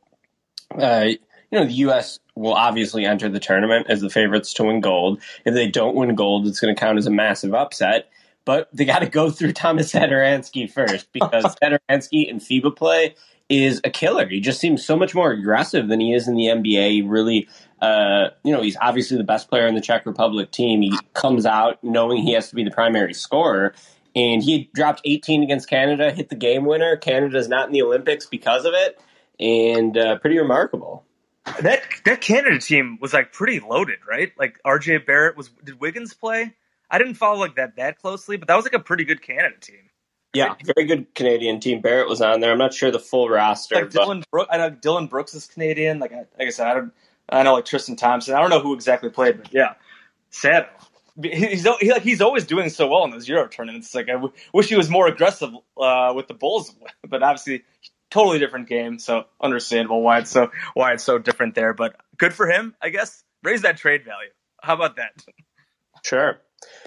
uh, 0.79 1.07
you 1.51 1.59
know, 1.59 1.65
the 1.65 1.73
U.S. 1.73 2.19
will 2.35 2.55
obviously 2.55 3.07
enter 3.07 3.29
the 3.29 3.41
tournament 3.41 3.87
as 3.89 4.01
the 4.01 4.11
favorites 4.11 4.53
to 4.55 4.65
win 4.65 4.81
gold. 4.81 5.21
If 5.45 5.55
they 5.55 5.69
don't 5.69 5.97
win 5.97 6.15
gold, 6.15 6.47
it's 6.47 6.61
going 6.61 6.75
to 6.75 6.79
count 6.79 6.99
as 6.99 7.07
a 7.07 7.11
massive 7.11 7.55
upset. 7.55 8.11
But 8.45 8.69
they 8.73 8.85
got 8.85 9.01
to 9.01 9.09
go 9.09 9.31
through 9.31 9.53
Thomas 9.53 9.93
Satoransky 9.93 10.71
first 10.71 11.13
because 11.13 11.45
Satoransky 11.63 12.31
and 12.31 12.41
FIBA 12.41 12.77
play 12.77 13.15
is 13.49 13.81
a 13.85 13.91
killer. 13.91 14.29
He 14.29 14.41
just 14.41 14.61
seems 14.61 14.85
so 14.85 14.97
much 14.97 15.15
more 15.15 15.31
aggressive 15.31 15.89
than 15.89 16.01
he 16.01 16.13
is 16.13 16.29
in 16.29 16.35
the 16.35 16.45
NBA. 16.45 16.91
He 16.91 17.03
really, 17.03 17.49
uh, 17.81 18.29
you 18.45 18.53
know, 18.53 18.63
he's 18.63 18.77
obviously 18.81 19.17
the 19.17 19.25
best 19.25 19.49
player 19.49 19.67
in 19.67 19.75
the 19.75 19.81
Czech 19.81 20.05
Republic 20.07 20.51
team. 20.51 20.83
He 20.83 20.97
comes 21.15 21.47
out 21.47 21.83
knowing 21.83 22.23
he 22.23 22.33
has 22.33 22.51
to 22.51 22.55
be 22.55 22.65
the 22.65 22.71
primary 22.71 23.15
scorer. 23.15 23.75
And 24.15 24.43
he 24.43 24.71
dropped 24.75 25.03
18 25.05 25.43
against 25.43 25.69
Canada, 25.69 26.11
hit 26.11 26.29
the 26.29 26.37
game 26.37 26.65
winner. 26.65 26.97
Canada's 26.97 27.49
not 27.49 27.69
in 27.69 27.73
the 27.73 27.83
Olympics 27.83 28.27
because 28.27 28.65
of 28.65 28.73
it, 28.75 29.01
and 29.39 29.97
uh, 29.97 30.19
pretty 30.19 30.39
remarkable. 30.39 31.05
that 31.61 31.83
that 32.05 32.21
Canada 32.21 32.59
team 32.59 32.99
was 33.01 33.13
like 33.13 33.33
pretty 33.33 33.61
loaded, 33.61 33.99
right? 34.09 34.33
Like 34.39 34.61
RJ 34.67 35.07
Barrett 35.07 35.37
was. 35.37 35.51
Did 35.65 35.79
Wiggins 35.79 36.15
play? 36.15 36.55
I 36.91 36.99
didn't 36.99 37.15
follow 37.15 37.39
like 37.39 37.57
that 37.57 37.77
that 37.77 37.99
closely, 37.99 38.37
but 38.39 38.49
that 38.49 38.57
was 38.57 38.65
like 38.65 38.75
a 38.75 38.81
pretty 38.81 39.05
good 39.05 39.23
Canada 39.23 39.57
team. 39.61 39.89
Yeah, 40.39 40.55
very 40.77 40.87
good 40.87 41.15
Canadian 41.15 41.61
team. 41.61 41.81
Barrett 41.81 42.09
was 42.09 42.21
on 42.21 42.41
there. 42.41 42.53
I'm 42.53 42.59
not 42.59 42.73
sure 42.73 42.91
the 42.91 42.99
full 42.99 43.29
roster. 43.29 43.75
Like 43.75 43.85
but 43.85 43.93
Dillon 43.93 44.25
Brook, 44.31 44.49
I 44.51 44.59
know 44.59 44.71
Dillon 44.71 45.07
Brooks 45.07 45.35
is 45.35 45.47
Canadian. 45.47 45.99
Like 45.99 46.13
I, 46.13 46.25
like 46.39 46.49
I 46.49 46.51
said, 46.51 46.67
I 46.67 46.75
don't. 46.75 46.93
I 47.29 47.43
know 47.43 47.55
like 47.55 47.67
Tristan 47.67 47.97
Thompson. 47.97 48.35
I 48.35 48.41
don't 48.41 48.51
know 48.51 48.61
who 48.61 48.75
exactly 48.75 49.11
played, 49.11 49.39
but 49.43 49.53
yeah, 49.53 49.75
sad. 50.31 50.69
He's 51.21 51.67
he, 51.81 51.91
like 51.93 52.03
he's 52.03 52.21
always 52.21 52.47
doing 52.47 52.71
so 52.71 52.87
well 52.87 53.05
in 53.05 53.11
those 53.11 53.29
Euro 53.29 53.49
tournaments. 53.49 53.95
Like 53.95 54.09
I 54.09 54.13
w- 54.13 54.33
wish 54.55 54.69
he 54.69 54.77
was 54.77 54.89
more 54.89 55.09
aggressive 55.09 55.51
uh, 55.77 56.13
with 56.15 56.29
the 56.29 56.35
Bulls, 56.35 56.75
but 57.09 57.23
obviously 57.23 57.65
totally 58.11 58.39
different 58.39 58.69
game. 58.69 58.99
So 58.99 59.25
understandable 59.41 60.03
why 60.03 60.19
it's 60.19 60.31
so 60.31 60.51
why 60.75 60.93
it's 60.93 61.05
so 61.05 61.19
different 61.19 61.55
there. 61.55 61.75
But 61.75 61.97
good 62.17 62.33
for 62.33 62.49
him, 62.49 62.75
I 62.81 62.91
guess. 62.91 63.23
Raise 63.43 63.63
that 63.63 63.77
trade 63.77 64.05
value. 64.05 64.31
How 64.63 64.75
about 64.75 64.97
that? 64.97 65.25
sure. 66.05 66.41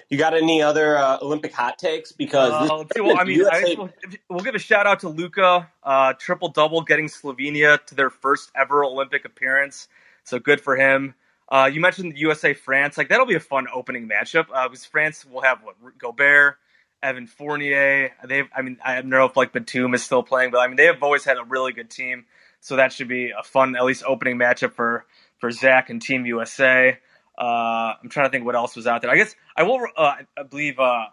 You 0.08 0.18
got 0.18 0.34
any 0.34 0.62
other 0.62 0.96
uh, 0.96 1.18
Olympic 1.22 1.52
hot 1.52 1.78
takes? 1.78 2.12
Because 2.12 2.52
Uh, 2.52 2.84
see. 2.94 3.00
Well, 3.00 3.18
I 3.18 3.24
mean, 3.24 3.44
I, 3.50 3.74
we'll, 3.78 3.90
we'll 4.28 4.44
give 4.44 4.54
a 4.54 4.58
shout 4.58 4.86
out 4.86 5.00
to 5.00 5.08
Luka, 5.08 5.70
uh, 5.82 6.12
triple 6.14 6.50
double, 6.50 6.82
getting 6.82 7.06
Slovenia 7.06 7.84
to 7.86 7.94
their 7.94 8.10
first 8.10 8.50
ever 8.54 8.84
Olympic 8.84 9.24
appearance. 9.24 9.88
So 10.24 10.38
good 10.38 10.60
for 10.60 10.76
him. 10.76 11.14
Uh, 11.48 11.70
you 11.72 11.80
mentioned 11.80 12.12
the 12.12 12.18
USA 12.20 12.54
France, 12.54 12.96
like 12.96 13.08
that'll 13.08 13.26
be 13.26 13.34
a 13.34 13.40
fun 13.40 13.66
opening 13.72 14.08
matchup 14.08 14.46
uh, 14.54 14.68
because 14.68 14.86
France 14.86 15.24
will 15.24 15.42
have 15.42 15.58
what 15.62 15.76
Gobert, 15.98 16.56
Evan 17.02 17.26
Fournier. 17.26 18.12
They've, 18.26 18.48
I 18.56 18.62
mean, 18.62 18.78
I 18.82 18.96
don't 18.96 19.10
know 19.10 19.26
if 19.26 19.36
like 19.36 19.52
Batum 19.52 19.92
is 19.92 20.02
still 20.02 20.22
playing, 20.22 20.50
but 20.50 20.58
I 20.58 20.66
mean 20.68 20.76
they 20.76 20.86
have 20.86 21.02
always 21.02 21.24
had 21.24 21.36
a 21.36 21.44
really 21.44 21.72
good 21.72 21.90
team. 21.90 22.24
So 22.60 22.76
that 22.76 22.92
should 22.92 23.08
be 23.08 23.32
a 23.38 23.42
fun, 23.42 23.76
at 23.76 23.84
least 23.84 24.04
opening 24.06 24.38
matchup 24.38 24.72
for 24.72 25.04
for 25.38 25.50
Zach 25.50 25.90
and 25.90 26.00
Team 26.00 26.24
USA. 26.24 26.98
Uh, 27.38 27.94
I'm 28.02 28.08
trying 28.08 28.26
to 28.26 28.30
think 28.30 28.44
what 28.44 28.54
else 28.54 28.76
was 28.76 28.86
out 28.86 29.02
there. 29.02 29.10
I 29.10 29.16
guess 29.16 29.34
I 29.56 29.62
will. 29.62 29.80
Uh, 29.96 30.14
I 30.38 30.42
believe 30.42 30.78
uh, 30.78 31.06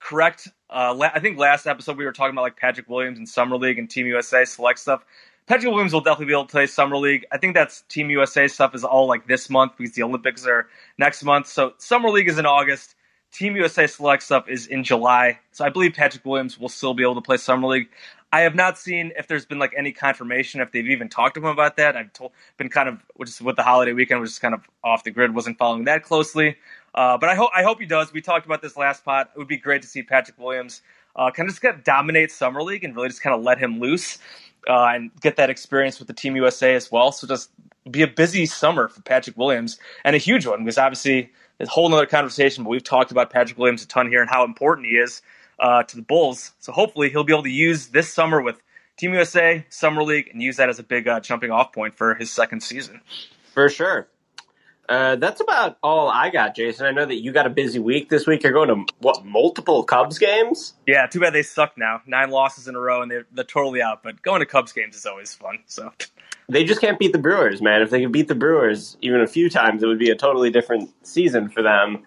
correct. 0.00 0.48
Uh, 0.70 0.94
la- 0.94 1.10
I 1.14 1.20
think 1.20 1.38
last 1.38 1.66
episode 1.66 1.96
we 1.96 2.04
were 2.04 2.12
talking 2.12 2.34
about 2.34 2.42
like 2.42 2.56
Patrick 2.56 2.88
Williams 2.88 3.18
and 3.18 3.28
Summer 3.28 3.56
League 3.56 3.78
and 3.78 3.90
Team 3.90 4.06
USA 4.06 4.44
select 4.44 4.78
stuff. 4.78 5.04
Patrick 5.46 5.72
Williams 5.72 5.92
will 5.92 6.00
definitely 6.00 6.26
be 6.26 6.32
able 6.32 6.46
to 6.46 6.52
play 6.52 6.66
Summer 6.66 6.96
League. 6.96 7.26
I 7.32 7.38
think 7.38 7.54
that's 7.54 7.82
Team 7.82 8.10
USA 8.10 8.46
stuff 8.46 8.74
is 8.74 8.84
all 8.84 9.06
like 9.06 9.26
this 9.26 9.50
month 9.50 9.72
because 9.76 9.94
the 9.94 10.02
Olympics 10.04 10.46
are 10.46 10.68
next 10.98 11.24
month. 11.24 11.48
So 11.48 11.74
Summer 11.78 12.10
League 12.10 12.28
is 12.28 12.38
in 12.38 12.46
August. 12.46 12.94
Team 13.32 13.56
USA 13.56 13.86
select 13.86 14.22
stuff 14.22 14.48
is 14.48 14.66
in 14.66 14.84
July. 14.84 15.40
So 15.50 15.64
I 15.64 15.70
believe 15.70 15.94
Patrick 15.94 16.24
Williams 16.24 16.58
will 16.58 16.68
still 16.68 16.94
be 16.94 17.02
able 17.02 17.16
to 17.16 17.22
play 17.22 17.38
Summer 17.38 17.66
League. 17.66 17.88
I 18.32 18.40
have 18.40 18.54
not 18.54 18.78
seen 18.78 19.12
if 19.18 19.28
there's 19.28 19.44
been 19.44 19.58
like 19.58 19.74
any 19.76 19.92
confirmation 19.92 20.62
if 20.62 20.72
they've 20.72 20.88
even 20.88 21.10
talked 21.10 21.34
to 21.34 21.40
him 21.40 21.46
about 21.46 21.76
that. 21.76 21.96
I've 21.96 22.12
told, 22.14 22.32
been 22.56 22.70
kind 22.70 22.88
of 22.88 23.04
is 23.20 23.42
with 23.42 23.56
the 23.56 23.62
holiday 23.62 23.92
weekend 23.92 24.20
was 24.20 24.30
just 24.30 24.42
kind 24.42 24.54
of 24.54 24.66
off 24.82 25.04
the 25.04 25.10
grid, 25.10 25.34
wasn't 25.34 25.58
following 25.58 25.84
that 25.84 26.02
closely. 26.02 26.56
Uh, 26.94 27.18
but 27.18 27.28
I 27.28 27.34
hope 27.34 27.50
I 27.54 27.62
hope 27.62 27.78
he 27.78 27.86
does. 27.86 28.12
We 28.12 28.22
talked 28.22 28.46
about 28.46 28.62
this 28.62 28.76
last 28.76 29.04
pot. 29.04 29.30
It 29.34 29.38
would 29.38 29.48
be 29.48 29.58
great 29.58 29.82
to 29.82 29.88
see 29.88 30.02
Patrick 30.02 30.38
Williams 30.38 30.80
uh, 31.14 31.30
kind 31.30 31.46
of 31.48 31.54
just 31.54 31.62
get 31.62 31.84
dominate 31.84 32.32
summer 32.32 32.62
league 32.62 32.84
and 32.84 32.96
really 32.96 33.08
just 33.08 33.22
kind 33.22 33.36
of 33.36 33.42
let 33.42 33.58
him 33.58 33.80
loose 33.80 34.18
uh, 34.68 34.86
and 34.94 35.10
get 35.20 35.36
that 35.36 35.50
experience 35.50 35.98
with 35.98 36.08
the 36.08 36.14
Team 36.14 36.34
USA 36.36 36.74
as 36.74 36.90
well. 36.90 37.12
So 37.12 37.26
just 37.26 37.50
be 37.90 38.02
a 38.02 38.08
busy 38.08 38.46
summer 38.46 38.88
for 38.88 39.02
Patrick 39.02 39.36
Williams 39.36 39.78
and 40.04 40.16
a 40.16 40.18
huge 40.18 40.46
one 40.46 40.64
because 40.64 40.78
obviously 40.78 41.30
it's 41.58 41.68
a 41.68 41.72
whole 41.72 41.88
nother 41.90 42.06
conversation. 42.06 42.64
But 42.64 42.70
we've 42.70 42.84
talked 42.84 43.10
about 43.10 43.30
Patrick 43.30 43.58
Williams 43.58 43.82
a 43.82 43.88
ton 43.88 44.08
here 44.08 44.22
and 44.22 44.30
how 44.30 44.44
important 44.44 44.86
he 44.86 44.94
is 44.94 45.20
uh, 45.62 45.84
to 45.84 45.96
the 45.96 46.02
Bulls. 46.02 46.52
So 46.58 46.72
hopefully 46.72 47.08
he'll 47.08 47.24
be 47.24 47.32
able 47.32 47.44
to 47.44 47.50
use 47.50 47.86
this 47.86 48.12
summer 48.12 48.42
with 48.42 48.60
Team 48.98 49.14
USA 49.14 49.64
Summer 49.70 50.02
League 50.02 50.28
and 50.32 50.42
use 50.42 50.56
that 50.56 50.68
as 50.68 50.78
a 50.78 50.82
big 50.82 51.08
uh, 51.08 51.20
jumping 51.20 51.50
off 51.50 51.72
point 51.72 51.94
for 51.94 52.14
his 52.14 52.30
second 52.30 52.62
season. 52.62 53.00
For 53.54 53.68
sure. 53.68 54.08
Uh, 54.88 55.16
that's 55.16 55.40
about 55.40 55.78
all 55.82 56.08
I 56.10 56.28
got, 56.28 56.56
Jason. 56.56 56.86
I 56.86 56.90
know 56.90 57.06
that 57.06 57.22
you 57.22 57.32
got 57.32 57.46
a 57.46 57.50
busy 57.50 57.78
week 57.78 58.10
this 58.10 58.26
week. 58.26 58.42
You're 58.42 58.52
going 58.52 58.68
to 58.68 58.92
what 58.98 59.24
multiple 59.24 59.84
Cubs 59.84 60.18
games? 60.18 60.74
Yeah, 60.86 61.06
too 61.06 61.20
bad 61.20 61.32
they 61.32 61.44
suck 61.44 61.78
now. 61.78 62.02
Nine 62.06 62.30
losses 62.30 62.68
in 62.68 62.74
a 62.74 62.80
row 62.80 63.00
and 63.00 63.10
they're, 63.10 63.26
they're 63.32 63.44
totally 63.44 63.80
out. 63.80 64.02
But 64.02 64.20
going 64.22 64.40
to 64.40 64.46
Cubs 64.46 64.72
games 64.72 64.96
is 64.96 65.06
always 65.06 65.32
fun. 65.32 65.60
So 65.66 65.92
They 66.48 66.64
just 66.64 66.80
can't 66.80 66.98
beat 66.98 67.12
the 67.12 67.18
Brewers, 67.18 67.62
man. 67.62 67.80
If 67.80 67.90
they 67.90 68.02
could 68.02 68.12
beat 68.12 68.28
the 68.28 68.34
Brewers 68.34 68.96
even 69.00 69.20
a 69.20 69.26
few 69.26 69.48
times, 69.48 69.82
it 69.82 69.86
would 69.86 70.00
be 70.00 70.10
a 70.10 70.16
totally 70.16 70.50
different 70.50 70.90
season 71.06 71.48
for 71.48 71.62
them. 71.62 72.04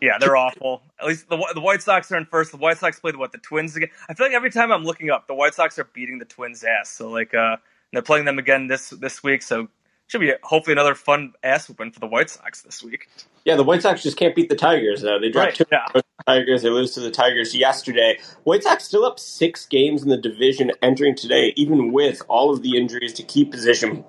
Yeah, 0.00 0.18
they're 0.18 0.36
awful. 0.36 0.82
At 1.00 1.06
least 1.06 1.28
the 1.28 1.36
the 1.54 1.60
White 1.60 1.82
Sox 1.82 2.10
are 2.12 2.16
in 2.16 2.26
first. 2.26 2.52
The 2.52 2.58
White 2.58 2.78
Sox 2.78 3.00
played 3.00 3.16
what 3.16 3.32
the 3.32 3.38
Twins 3.38 3.76
again. 3.76 3.90
I 4.08 4.14
feel 4.14 4.26
like 4.26 4.34
every 4.34 4.50
time 4.50 4.72
I'm 4.72 4.84
looking 4.84 5.10
up, 5.10 5.26
the 5.26 5.34
White 5.34 5.54
Sox 5.54 5.78
are 5.78 5.84
beating 5.84 6.18
the 6.18 6.24
Twins' 6.24 6.64
ass. 6.64 6.88
So 6.90 7.10
like, 7.10 7.34
uh, 7.34 7.56
they're 7.92 8.02
playing 8.02 8.24
them 8.24 8.38
again 8.38 8.66
this 8.66 8.90
this 8.90 9.22
week. 9.22 9.42
So 9.42 9.68
should 10.06 10.20
be 10.20 10.32
hopefully 10.42 10.72
another 10.72 10.94
fun 10.94 11.34
ass 11.44 11.68
whooping 11.68 11.92
for 11.92 12.00
the 12.00 12.06
White 12.06 12.30
Sox 12.30 12.62
this 12.62 12.82
week. 12.82 13.08
Yeah, 13.44 13.56
the 13.56 13.62
White 13.62 13.82
Sox 13.82 14.02
just 14.02 14.16
can't 14.16 14.34
beat 14.34 14.48
the 14.48 14.56
Tigers 14.56 15.02
though. 15.02 15.18
They 15.20 15.30
dropped 15.30 15.46
Right, 15.46 15.54
two 15.54 15.64
yeah. 15.70 15.86
the 15.94 16.02
Tigers. 16.26 16.62
They 16.62 16.70
lose 16.70 16.92
to 16.94 17.00
the 17.00 17.10
Tigers 17.10 17.54
yesterday. 17.54 18.18
White 18.44 18.64
Sox 18.64 18.84
still 18.84 19.04
up 19.04 19.18
six 19.20 19.66
games 19.66 20.02
in 20.02 20.08
the 20.08 20.16
division 20.16 20.72
entering 20.82 21.14
today, 21.14 21.52
even 21.56 21.92
with 21.92 22.22
all 22.28 22.52
of 22.52 22.62
the 22.62 22.76
injuries 22.76 23.12
to 23.14 23.22
key 23.22 23.44
position 23.44 24.04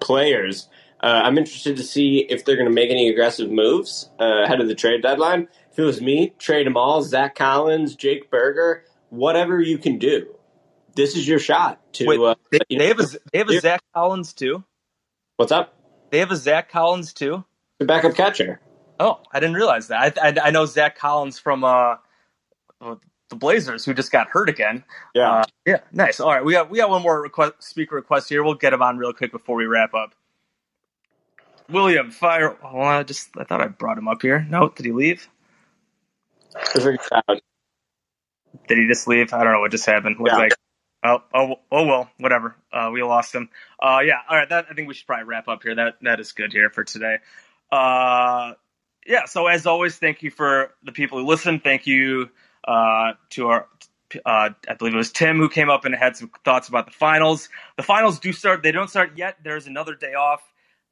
players. 0.00 0.68
Uh, 1.02 1.22
I'm 1.24 1.38
interested 1.38 1.76
to 1.76 1.82
see 1.82 2.26
if 2.28 2.44
they're 2.44 2.56
going 2.56 2.68
to 2.68 2.74
make 2.74 2.90
any 2.90 3.08
aggressive 3.08 3.50
moves 3.50 4.10
uh, 4.20 4.44
ahead 4.44 4.60
of 4.60 4.68
the 4.68 4.74
trade 4.74 5.02
deadline. 5.02 5.48
If 5.72 5.78
it 5.78 5.82
was 5.82 6.00
me, 6.00 6.34
trade 6.38 6.66
them 6.66 6.76
all. 6.76 7.02
Zach 7.02 7.34
Collins, 7.34 7.94
Jake 7.94 8.30
Burger, 8.30 8.84
whatever 9.08 9.60
you 9.60 9.78
can 9.78 9.98
do. 9.98 10.34
This 10.94 11.16
is 11.16 11.26
your 11.26 11.38
shot 11.38 11.80
to. 11.94 12.06
Wait, 12.06 12.20
uh, 12.20 12.34
They, 12.50 12.58
you 12.68 12.78
they 12.78 12.88
have 12.88 13.00
a 13.00 13.06
they 13.32 13.38
have 13.38 13.48
a 13.48 13.60
Zach 13.60 13.80
Collins 13.94 14.32
too. 14.34 14.64
What's 15.36 15.52
up? 15.52 15.74
They 16.10 16.18
have 16.18 16.30
a 16.30 16.36
Zach 16.36 16.70
Collins 16.70 17.12
too. 17.12 17.44
The 17.78 17.86
backup 17.86 18.14
catcher. 18.14 18.60
Oh, 18.98 19.20
I 19.32 19.40
didn't 19.40 19.54
realize 19.54 19.88
that. 19.88 20.18
I, 20.18 20.28
I, 20.28 20.48
I 20.48 20.50
know 20.50 20.66
Zach 20.66 20.98
Collins 20.98 21.38
from 21.38 21.64
uh, 21.64 21.96
the 22.80 23.36
Blazers, 23.36 23.84
who 23.84 23.94
just 23.94 24.12
got 24.12 24.28
hurt 24.28 24.50
again. 24.50 24.84
Yeah. 25.14 25.30
Uh, 25.30 25.44
yeah, 25.64 25.80
nice. 25.92 26.20
All 26.20 26.28
right, 26.28 26.44
we 26.44 26.52
got 26.52 26.68
we 26.68 26.78
got 26.78 26.90
one 26.90 27.00
more 27.00 27.22
request, 27.22 27.54
speaker 27.60 27.94
request 27.94 28.28
here. 28.28 28.42
We'll 28.44 28.54
get 28.54 28.74
him 28.74 28.82
on 28.82 28.98
real 28.98 29.14
quick 29.14 29.32
before 29.32 29.56
we 29.56 29.64
wrap 29.64 29.94
up. 29.94 30.14
William, 31.72 32.10
fire. 32.10 32.56
Well, 32.62 32.82
I 32.82 33.02
just 33.04 33.30
I 33.38 33.44
thought 33.44 33.62
I 33.62 33.68
brought 33.68 33.98
him 33.98 34.08
up 34.08 34.22
here. 34.22 34.46
No, 34.48 34.70
did 34.70 34.86
he 34.86 34.92
leave? 34.92 35.28
Did 38.68 38.78
he 38.78 38.88
just 38.88 39.08
leave? 39.08 39.32
I 39.34 39.44
don't 39.44 39.52
know 39.52 39.60
what 39.60 39.70
just 39.72 39.86
happened. 39.86 40.16
Looks 40.20 40.32
Yeah. 40.32 40.38
like 40.38 40.52
oh 41.04 41.22
oh 41.34 41.56
oh 41.72 41.86
well, 41.86 42.10
whatever. 42.18 42.56
Uh, 42.72 42.90
we 42.92 43.02
lost 43.02 43.34
him. 43.34 43.50
Uh, 43.82 44.00
yeah. 44.04 44.20
All 44.28 44.36
right. 44.36 44.48
That 44.48 44.66
I 44.70 44.74
think 44.74 44.88
we 44.88 44.94
should 44.94 45.06
probably 45.06 45.24
wrap 45.26 45.48
up 45.48 45.62
here. 45.62 45.74
That 45.74 45.96
that 46.02 46.20
is 46.20 46.32
good 46.32 46.52
here 46.52 46.70
for 46.70 46.84
today. 46.84 47.18
Uh, 47.72 48.54
yeah. 49.06 49.26
So 49.26 49.46
as 49.48 49.66
always, 49.66 49.96
thank 49.98 50.22
you 50.22 50.30
for 50.30 50.74
the 50.84 50.92
people 50.92 51.18
who 51.18 51.26
listen. 51.26 51.60
Thank 51.60 51.86
you 51.86 52.30
uh, 52.66 53.12
to 53.30 53.48
our. 53.48 53.68
Uh, 54.26 54.50
I 54.68 54.74
believe 54.78 54.94
it 54.94 54.98
was 54.98 55.12
Tim 55.12 55.38
who 55.38 55.48
came 55.48 55.70
up 55.70 55.84
and 55.86 55.94
had 55.94 56.16
some 56.16 56.30
thoughts 56.44 56.68
about 56.68 56.86
the 56.86 56.92
finals. 56.92 57.48
The 57.76 57.82
finals 57.82 58.20
do 58.20 58.32
start. 58.32 58.62
They 58.62 58.72
don't 58.72 58.90
start 58.90 59.12
yet. 59.16 59.38
There's 59.44 59.66
another 59.66 59.94
day 59.96 60.14
off. 60.14 60.42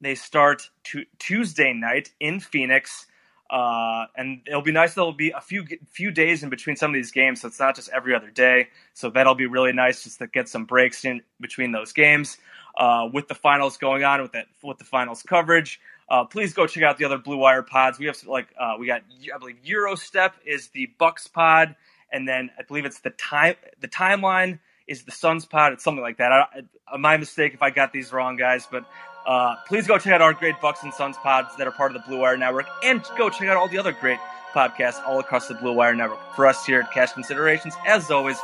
They 0.01 0.15
start 0.15 0.69
tu- 0.83 1.05
Tuesday 1.19 1.73
night 1.73 2.11
in 2.19 2.39
Phoenix. 2.39 3.07
Uh, 3.49 4.05
and 4.15 4.41
it'll 4.45 4.61
be 4.61 4.71
nice. 4.71 4.93
There'll 4.93 5.11
be 5.11 5.31
a 5.31 5.41
few 5.41 5.65
few 5.91 6.11
days 6.11 6.43
in 6.43 6.49
between 6.49 6.75
some 6.75 6.91
of 6.91 6.93
these 6.93 7.11
games, 7.11 7.41
so 7.41 7.47
it's 7.47 7.59
not 7.59 7.75
just 7.75 7.89
every 7.89 8.13
other 8.15 8.29
day. 8.29 8.67
So 8.93 9.09
that'll 9.09 9.33
be 9.33 9.47
really 9.47 9.73
nice 9.73 10.03
just 10.03 10.19
to 10.19 10.27
get 10.27 10.47
some 10.47 10.65
breaks 10.65 11.03
in 11.03 11.21
between 11.41 11.71
those 11.71 11.91
games. 11.91 12.37
Uh, 12.77 13.09
with 13.11 13.27
the 13.27 13.33
finals 13.33 13.77
going 13.77 14.03
on, 14.03 14.21
with 14.21 14.33
that 14.33 14.45
with 14.61 14.77
the 14.77 14.83
finals 14.83 15.23
coverage, 15.23 15.81
uh, 16.09 16.25
please 16.25 16.53
go 16.53 16.67
check 16.67 16.83
out 16.83 16.99
the 16.99 17.05
other 17.05 17.17
Blue 17.17 17.37
Wire 17.37 17.63
pods. 17.63 17.97
We 17.97 18.05
have 18.05 18.23
like 18.27 18.49
uh, 18.59 18.75
we 18.79 18.85
got 18.85 19.01
I 19.33 19.37
believe 19.39 19.57
Eurostep 19.65 20.33
is 20.45 20.67
the 20.67 20.87
Bucks 20.99 21.25
pod, 21.25 21.75
and 22.11 22.27
then 22.27 22.51
I 22.59 22.61
believe 22.61 22.85
it's 22.85 22.99
the 22.99 23.09
time 23.09 23.55
the 23.81 23.87
timeline 23.87 24.59
is 24.87 25.03
the 25.03 25.11
Suns 25.11 25.45
pod. 25.45 25.73
It's 25.73 25.83
something 25.83 26.03
like 26.03 26.17
that. 26.17 26.31
I, 26.31 26.45
I, 26.87 26.97
my 26.97 27.17
mistake 27.17 27.55
if 27.55 27.63
I 27.63 27.71
got 27.71 27.93
these 27.93 28.13
wrong, 28.13 28.37
guys, 28.37 28.67
but 28.69 28.85
uh, 29.29 29.55
please 29.67 29.85
go 29.85 29.99
check 29.99 30.11
out 30.11 30.23
our 30.23 30.33
great 30.33 30.59
Bucks 30.59 30.81
and 30.81 30.91
Suns 30.91 31.15
pods 31.17 31.55
that 31.57 31.67
are 31.67 31.71
part 31.71 31.95
of 31.95 32.01
the 32.01 32.07
Blue 32.07 32.17
Wire 32.17 32.35
Network, 32.35 32.65
and 32.83 33.03
go 33.15 33.29
check 33.29 33.47
out 33.47 33.57
all 33.57 33.67
the 33.67 33.77
other 33.77 33.91
great 33.91 34.17
podcasts 34.55 34.99
all 35.05 35.19
across 35.19 35.47
the 35.47 35.53
Blue 35.53 35.71
Wire 35.71 35.93
Network. 35.93 36.19
For 36.35 36.47
us 36.47 36.65
here 36.65 36.79
at 36.81 36.91
Cash 36.91 37.13
Considerations, 37.13 37.75
as 37.85 38.09
always, 38.09 38.39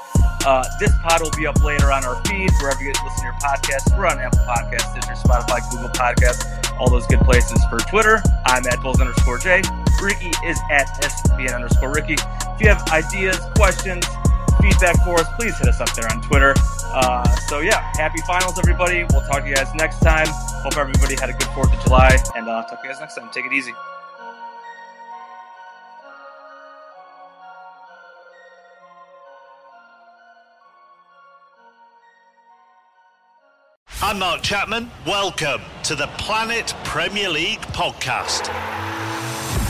uh, 0.46 0.64
this 0.80 0.92
pod 1.02 1.24
will 1.24 1.32
be 1.32 1.48
up 1.48 1.60
later 1.64 1.92
on 1.92 2.06
our 2.06 2.24
feed, 2.26 2.52
wherever 2.62 2.84
you 2.84 2.90
listen 2.90 3.18
to 3.18 3.24
your 3.24 3.34
podcasts. 3.42 3.98
We're 3.98 4.06
on 4.06 4.20
Apple 4.20 4.38
Podcasts, 4.42 4.92
Stitcher, 4.92 5.16
Spotify, 5.28 5.68
Google 5.72 5.90
Podcasts, 5.90 6.80
all 6.80 6.92
those 6.92 7.08
good 7.08 7.22
places. 7.22 7.60
For 7.68 7.80
Twitter, 7.80 8.22
I'm 8.46 8.68
at 8.68 8.80
Bulls 8.84 9.02
underscore 9.02 9.40
J. 9.40 9.64
Ricky 10.04 10.34
is 10.46 10.60
at 10.70 10.86
SBN 11.02 11.56
underscore 11.56 11.92
Ricky. 11.92 12.14
If 12.14 12.62
you 12.62 12.70
have 12.70 12.88
ideas, 12.90 13.40
questions, 13.56 14.06
feedback 14.62 15.04
for 15.04 15.20
us, 15.20 15.28
please 15.40 15.58
hit 15.58 15.68
us 15.68 15.82
up 15.82 15.92
there 15.96 16.08
on 16.12 16.22
Twitter. 16.22 16.54
Uh, 16.94 17.28
so 17.50 17.62
yeah, 17.62 17.92
happy 17.96 18.22
finals, 18.28 18.60
everybody. 18.60 19.04
We'll 19.10 19.26
talk 19.26 19.42
to 19.42 19.50
you 19.50 19.56
guys 19.56 19.74
next 19.74 20.00
time. 20.02 20.28
Hope 20.66 20.78
everybody 20.78 21.14
had 21.14 21.30
a 21.30 21.34
good 21.34 21.48
4th 21.50 21.78
of 21.78 21.84
July, 21.84 22.18
and 22.36 22.50
uh, 22.50 22.64
talk 22.64 22.82
to 22.82 22.88
you 22.88 22.92
guys 22.92 23.00
next 23.00 23.14
time. 23.14 23.30
Take 23.32 23.46
it 23.46 23.54
easy. 23.54 23.72
I'm 34.02 34.18
Mark 34.18 34.42
Chapman. 34.42 34.90
Welcome 35.06 35.62
to 35.84 35.94
the 35.94 36.08
Planet 36.18 36.74
Premier 36.84 37.30
League 37.30 37.62
podcast. 37.62 38.50